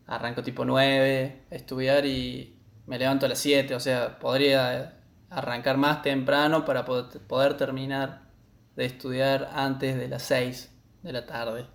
arranco 0.08 0.42
tipo 0.42 0.66
9, 0.66 1.46
estudiar 1.52 2.08
y 2.08 2.60
me 2.88 2.98
levanto 2.98 3.28
a 3.28 3.30
las 3.30 3.38
7, 3.38 3.76
o 3.76 3.80
sea, 3.80 4.18
podría 4.18 4.98
arrancar 5.30 5.78
más 5.78 6.02
temprano 6.02 6.66
para 6.66 6.86
poder 6.86 7.56
terminar 7.56 8.22
de 8.76 8.86
estudiar 8.86 9.52
antes 9.54 9.96
de 9.96 10.08
las 10.08 10.24
6 10.24 10.76
de 11.04 11.14
la 11.14 11.28
tarde. 11.28 11.68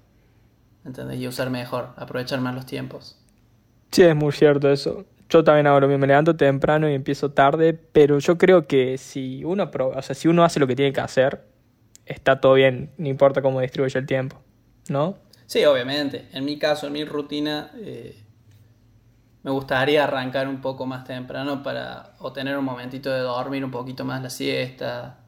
¿Entendés? 0.85 1.21
Y 1.21 1.29
usar 1.29 1.51
mejor, 1.51 1.95
aprovechar 1.97 2.41
más 2.41 2.55
los 2.55 2.67
tiempos. 2.67 3.17
Sí, 3.93 4.03
es 4.03 4.17
muy 4.17 4.33
cierto 4.33 4.69
eso. 4.71 5.05
Yo 5.31 5.45
también 5.45 5.69
hago 5.69 5.79
lo 5.79 5.87
mismo, 5.87 6.01
me 6.01 6.07
levanto 6.09 6.37
temprano 6.37 6.91
y 6.91 6.95
empiezo 6.95 7.31
tarde, 7.31 7.73
pero 7.73 8.19
yo 8.19 8.37
creo 8.37 8.67
que 8.67 8.99
si 8.99 9.45
uno, 9.45 9.71
o 9.73 10.03
sea, 10.03 10.15
si 10.15 10.27
uno 10.27 10.43
hace 10.43 10.59
lo 10.59 10.67
que 10.67 10.75
tiene 10.75 10.93
que 10.93 11.01
hacer, 11.01 11.45
está 12.05 12.41
todo 12.41 12.55
bien, 12.55 12.91
no 12.99 13.09
importa 13.09 13.41
cómo 13.41 13.61
distribuye 13.61 13.97
el 13.97 14.07
tiempo, 14.07 14.43
¿no? 14.89 15.19
Sí, 15.47 15.65
obviamente. 15.65 16.29
En 16.33 16.45
mi 16.45 16.59
caso, 16.59 16.89
en 16.89 16.95
mi 16.95 17.05
rutina, 17.05 17.71
eh, 17.77 18.21
me 19.45 19.53
gustaría 19.53 20.03
arrancar 20.03 20.49
un 20.49 20.61
poco 20.61 20.85
más 20.85 21.05
temprano 21.05 21.63
para 21.63 22.15
o 22.19 22.33
tener 22.33 22.59
un 22.59 22.65
momentito 22.65 23.11
de 23.11 23.21
dormir 23.21 23.65
un 23.65 23.71
poquito 23.71 24.05
más 24.05 24.21
la 24.23 24.31
siesta, 24.31 25.21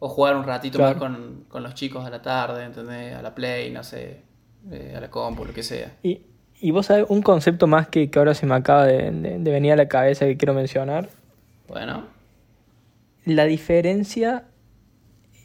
o 0.00 0.08
jugar 0.08 0.36
un 0.36 0.44
ratito 0.44 0.80
más 0.80 0.96
con, 0.96 1.46
los 1.52 1.74
chicos 1.74 2.04
a 2.04 2.10
la 2.10 2.20
tarde, 2.20 2.64
¿entendés? 2.64 3.14
A 3.14 3.22
la 3.22 3.34
play, 3.34 3.70
no 3.70 3.84
sé, 3.84 4.22
eh, 4.70 4.94
a 4.96 5.00
la 5.00 5.10
compu, 5.10 5.44
lo 5.44 5.54
que 5.54 5.62
sea. 5.62 5.96
Y, 6.02 6.20
y 6.64 6.70
vos 6.70 6.86
sabés 6.86 7.04
un 7.10 7.20
concepto 7.20 7.66
más 7.66 7.88
que, 7.88 8.08
que 8.08 8.18
ahora 8.18 8.32
se 8.32 8.46
me 8.46 8.54
acaba 8.54 8.86
de, 8.86 9.38
venir 9.38 9.72
a 9.72 9.76
la 9.76 9.86
cabeza 9.86 10.24
que 10.24 10.38
quiero 10.38 10.54
mencionar. 10.54 11.10
Bueno. 11.68 12.06
La 13.26 13.44
diferencia, 13.44 14.44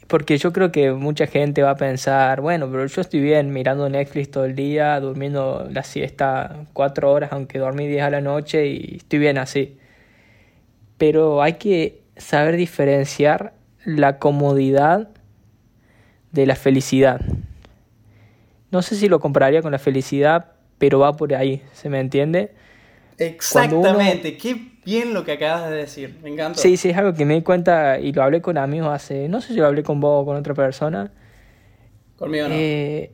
porque 0.06 0.38
yo 0.38 0.50
creo 0.54 0.72
que 0.72 0.92
mucha 0.92 1.26
gente 1.26 1.62
va 1.62 1.72
a 1.72 1.76
pensar, 1.76 2.40
bueno, 2.40 2.70
pero 2.70 2.86
yo 2.86 3.02
estoy 3.02 3.20
bien 3.20 3.52
mirando 3.52 3.86
Netflix 3.90 4.30
todo 4.30 4.46
el 4.46 4.54
día, 4.54 4.98
durmiendo 4.98 5.68
la 5.70 5.82
siesta 5.82 6.64
cuatro 6.72 7.12
horas, 7.12 7.32
aunque 7.34 7.58
dormí 7.58 7.86
diez 7.86 8.02
a 8.02 8.08
la 8.08 8.22
noche 8.22 8.68
y 8.68 8.96
estoy 8.96 9.18
bien 9.18 9.36
así. 9.36 9.76
Pero 10.96 11.42
hay 11.42 11.54
que 11.54 12.00
saber 12.16 12.56
diferenciar 12.56 13.52
la 13.84 14.18
comodidad 14.18 15.10
de 16.32 16.46
la 16.46 16.56
felicidad. 16.56 17.20
No 18.70 18.80
sé 18.80 18.96
si 18.96 19.10
lo 19.10 19.20
compararía 19.20 19.60
con 19.60 19.72
la 19.72 19.78
felicidad, 19.78 20.52
pero 20.80 20.98
va 20.98 21.12
por 21.12 21.34
ahí, 21.34 21.62
¿se 21.74 21.90
me 21.90 22.00
entiende? 22.00 22.52
Exactamente, 23.18 24.38
qué 24.38 24.56
bien 24.82 25.12
lo 25.12 25.24
que 25.24 25.32
acabas 25.32 25.68
de 25.68 25.76
decir, 25.76 26.18
me 26.22 26.30
encanta. 26.30 26.58
Sí, 26.58 26.78
sí, 26.78 26.88
es 26.88 26.96
algo 26.96 27.12
que 27.12 27.26
me 27.26 27.34
di 27.34 27.42
cuenta 27.42 27.98
y 28.00 28.12
lo 28.12 28.22
hablé 28.22 28.40
con 28.40 28.56
amigos 28.56 28.88
hace, 28.90 29.28
no 29.28 29.42
sé 29.42 29.48
si 29.48 29.60
lo 29.60 29.66
hablé 29.66 29.82
con 29.82 30.00
vos 30.00 30.22
o 30.22 30.24
con 30.24 30.36
otra 30.36 30.54
persona. 30.54 31.12
Conmigo 32.16 32.48
no. 32.48 32.54
Eh, 32.56 33.12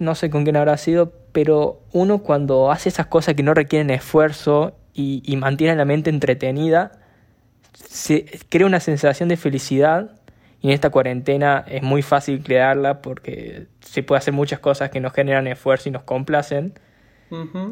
no 0.00 0.16
sé 0.16 0.28
con 0.28 0.42
quién 0.42 0.56
habrá 0.56 0.76
sido, 0.76 1.12
pero 1.30 1.82
uno 1.92 2.18
cuando 2.18 2.72
hace 2.72 2.88
esas 2.88 3.06
cosas 3.06 3.36
que 3.36 3.44
no 3.44 3.54
requieren 3.54 3.90
esfuerzo 3.90 4.76
y, 4.94 5.22
y 5.24 5.36
mantiene 5.36 5.76
la 5.76 5.84
mente 5.84 6.10
entretenida, 6.10 6.98
se 7.74 8.24
crea 8.48 8.66
una 8.66 8.80
sensación 8.80 9.28
de 9.28 9.36
felicidad 9.36 10.17
y 10.60 10.68
en 10.68 10.72
esta 10.72 10.90
cuarentena 10.90 11.64
es 11.68 11.82
muy 11.82 12.02
fácil 12.02 12.42
crearla 12.42 13.00
porque 13.00 13.68
se 13.80 14.02
puede 14.02 14.18
hacer 14.18 14.34
muchas 14.34 14.58
cosas 14.58 14.90
que 14.90 15.00
nos 15.00 15.12
generan 15.12 15.46
esfuerzo 15.46 15.88
y 15.88 15.92
nos 15.92 16.02
complacen. 16.02 16.74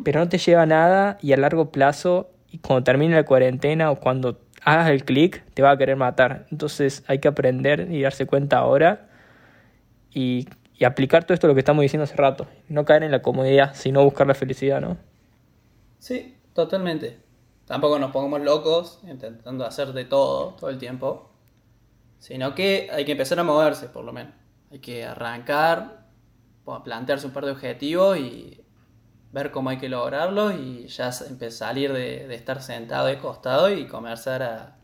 Pero 0.05 0.21
no 0.21 0.29
te 0.29 0.37
lleva 0.37 0.67
nada 0.67 1.17
y 1.23 1.33
a 1.33 1.39
largo 1.39 1.73
plazo, 1.73 2.29
y 2.51 2.59
cuando 2.59 2.85
termine 2.85 3.15
la 3.15 3.25
cuarentena 3.25 3.91
o 3.91 3.99
cuando 3.99 4.39
hagas 4.63 4.91
el 4.91 5.05
clic, 5.05 5.43
te 5.55 5.63
va 5.63 5.71
a 5.71 5.79
querer 5.79 5.97
matar. 5.97 6.47
Entonces 6.51 7.03
hay 7.07 7.21
que 7.21 7.29
aprender 7.29 7.89
y 7.91 8.03
darse 8.03 8.27
cuenta 8.27 8.59
ahora 8.59 9.09
y, 10.13 10.47
y 10.75 10.85
aplicar 10.85 11.25
todo 11.25 11.33
esto 11.33 11.47
lo 11.49 11.55
que 11.55 11.61
estamos 11.61 11.83
diciendo 11.83 12.05
hace 12.05 12.17
rato. 12.17 12.47
No 12.69 12.85
caer 12.85 13.03
en 13.03 13.11
la 13.11 13.23
comodidad, 13.23 13.75
sino 13.75 14.05
buscar 14.05 14.27
la 14.27 14.35
felicidad, 14.35 14.83
¿no? 14.83 14.99
Sí, 15.99 16.37
totalmente. 16.53 17.19
Tampoco 17.65 17.99
nos 17.99 18.11
pongamos 18.11 18.43
locos 18.43 19.01
intentando 19.09 19.65
hacer 19.65 19.95
de 19.95 20.05
todo 20.05 20.55
todo 20.59 20.69
el 20.69 20.77
tiempo 20.77 21.31
sino 22.27 22.57
que 22.57 22.89
hay 22.93 23.05
que 23.05 23.13
empezar 23.13 23.39
a 23.39 23.45
moverse, 23.45 23.87
por 23.87 24.05
lo 24.05 24.13
menos. 24.13 24.35
Hay 24.73 24.81
que 24.81 25.05
arrancar, 25.05 26.09
plantearse 26.83 27.25
un 27.25 27.33
par 27.33 27.45
de 27.45 27.53
objetivos 27.53 28.19
y 28.19 28.65
ver 29.31 29.53
cómo 29.53 29.71
hay 29.71 29.79
que 29.79 29.89
lograrlos 29.89 30.55
y 30.55 30.89
ya 30.89 31.13
empezar 31.29 31.69
a 31.69 31.71
salir 31.71 31.93
de, 31.93 32.35
estar 32.35 32.61
sentado 32.63 33.07
de 33.07 33.19
costado 33.19 33.71
y 33.71 33.87
comenzar 33.87 34.43
a, 34.43 34.77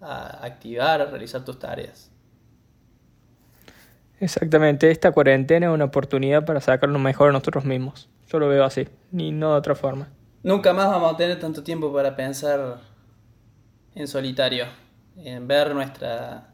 a 0.00 0.44
activar, 0.44 1.00
a 1.00 1.04
realizar 1.04 1.44
tus 1.44 1.60
tareas. 1.60 2.10
Exactamente, 4.18 4.90
esta 4.90 5.12
cuarentena 5.12 5.66
es 5.66 5.72
una 5.72 5.84
oportunidad 5.84 6.44
para 6.44 6.60
sacarlo 6.60 6.98
mejor 6.98 7.28
a 7.28 7.32
nosotros 7.32 7.64
mismos. 7.64 8.08
Yo 8.26 8.40
lo 8.40 8.48
veo 8.48 8.64
así, 8.64 8.88
ni 9.12 9.30
no 9.30 9.52
de 9.52 9.58
otra 9.58 9.76
forma. 9.76 10.08
Nunca 10.42 10.72
más 10.72 10.88
vamos 10.88 11.14
a 11.14 11.16
tener 11.16 11.38
tanto 11.38 11.62
tiempo 11.62 11.92
para 11.92 12.16
pensar 12.16 12.80
en 13.94 14.08
solitario, 14.08 14.64
en 15.16 15.46
ver 15.46 15.72
nuestra 15.72 16.53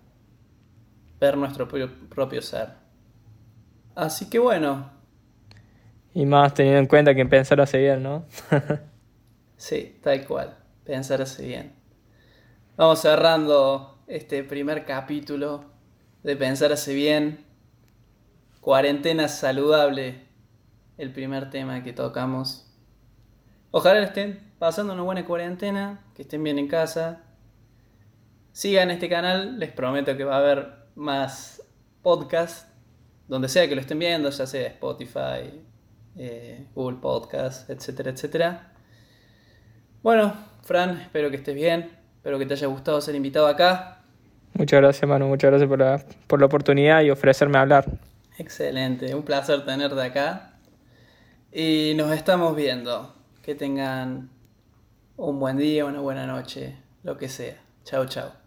ver 1.20 1.36
nuestro 1.36 1.68
propio, 1.68 2.42
ser. 2.42 2.70
Así 3.94 4.30
que 4.30 4.38
bueno. 4.38 4.90
Y 6.14 6.24
más 6.24 6.54
teniendo 6.54 6.80
en 6.80 6.86
cuenta 6.86 7.14
que 7.14 7.26
pensar 7.26 7.60
hace 7.60 7.78
bien, 7.78 8.02
¿no? 8.02 8.24
sí, 9.56 9.98
tal 10.02 10.26
cual. 10.26 10.56
Pensar 10.84 11.20
hace 11.22 11.46
bien. 11.46 11.72
Vamos 12.76 13.00
cerrando 13.00 14.02
este 14.06 14.42
primer 14.42 14.84
capítulo 14.86 15.66
de 16.22 16.36
Pensar 16.36 16.72
hace 16.72 16.94
bien. 16.94 17.44
Cuarentena 18.60 19.28
saludable. 19.28 20.26
El 20.96 21.12
primer 21.12 21.50
tema 21.50 21.82
que 21.82 21.92
tocamos. 21.92 22.66
Ojalá 23.70 24.02
estén 24.02 24.52
pasando 24.58 24.94
una 24.94 25.02
buena 25.02 25.24
cuarentena, 25.24 26.00
que 26.14 26.22
estén 26.22 26.42
bien 26.42 26.58
en 26.58 26.66
casa. 26.66 27.22
Sigan 28.52 28.90
este 28.90 29.08
canal, 29.08 29.58
les 29.58 29.70
prometo 29.70 30.16
que 30.16 30.24
va 30.24 30.36
a 30.36 30.38
haber 30.38 30.79
más 31.00 31.62
podcast, 32.02 32.68
donde 33.26 33.48
sea 33.48 33.66
que 33.66 33.74
lo 33.74 33.80
estén 33.80 33.98
viendo, 33.98 34.28
ya 34.28 34.46
sea 34.46 34.66
Spotify, 34.68 35.64
eh, 36.16 36.66
Google 36.74 36.98
Podcast, 37.00 37.70
etcétera, 37.70 38.10
etcétera. 38.10 38.72
Bueno, 40.02 40.34
Fran, 40.62 41.00
espero 41.00 41.30
que 41.30 41.36
estés 41.36 41.54
bien, 41.54 41.90
espero 42.16 42.38
que 42.38 42.44
te 42.44 42.52
haya 42.52 42.66
gustado 42.66 43.00
ser 43.00 43.14
invitado 43.14 43.46
acá. 43.46 44.02
Muchas 44.52 44.80
gracias, 44.80 45.08
Manu, 45.08 45.26
muchas 45.26 45.50
gracias 45.50 45.68
por 45.68 45.78
la, 45.78 46.04
por 46.26 46.38
la 46.38 46.46
oportunidad 46.46 47.00
y 47.00 47.10
ofrecerme 47.10 47.56
a 47.56 47.62
hablar. 47.62 47.86
Excelente, 48.36 49.14
un 49.14 49.22
placer 49.22 49.64
tenerte 49.64 50.00
acá. 50.02 50.58
Y 51.50 51.94
nos 51.96 52.12
estamos 52.12 52.54
viendo. 52.54 53.14
Que 53.42 53.54
tengan 53.54 54.28
un 55.16 55.40
buen 55.40 55.56
día, 55.56 55.86
una 55.86 56.00
buena 56.00 56.26
noche, 56.26 56.76
lo 57.02 57.16
que 57.16 57.28
sea. 57.28 57.56
Chao, 57.84 58.04
chao. 58.04 58.39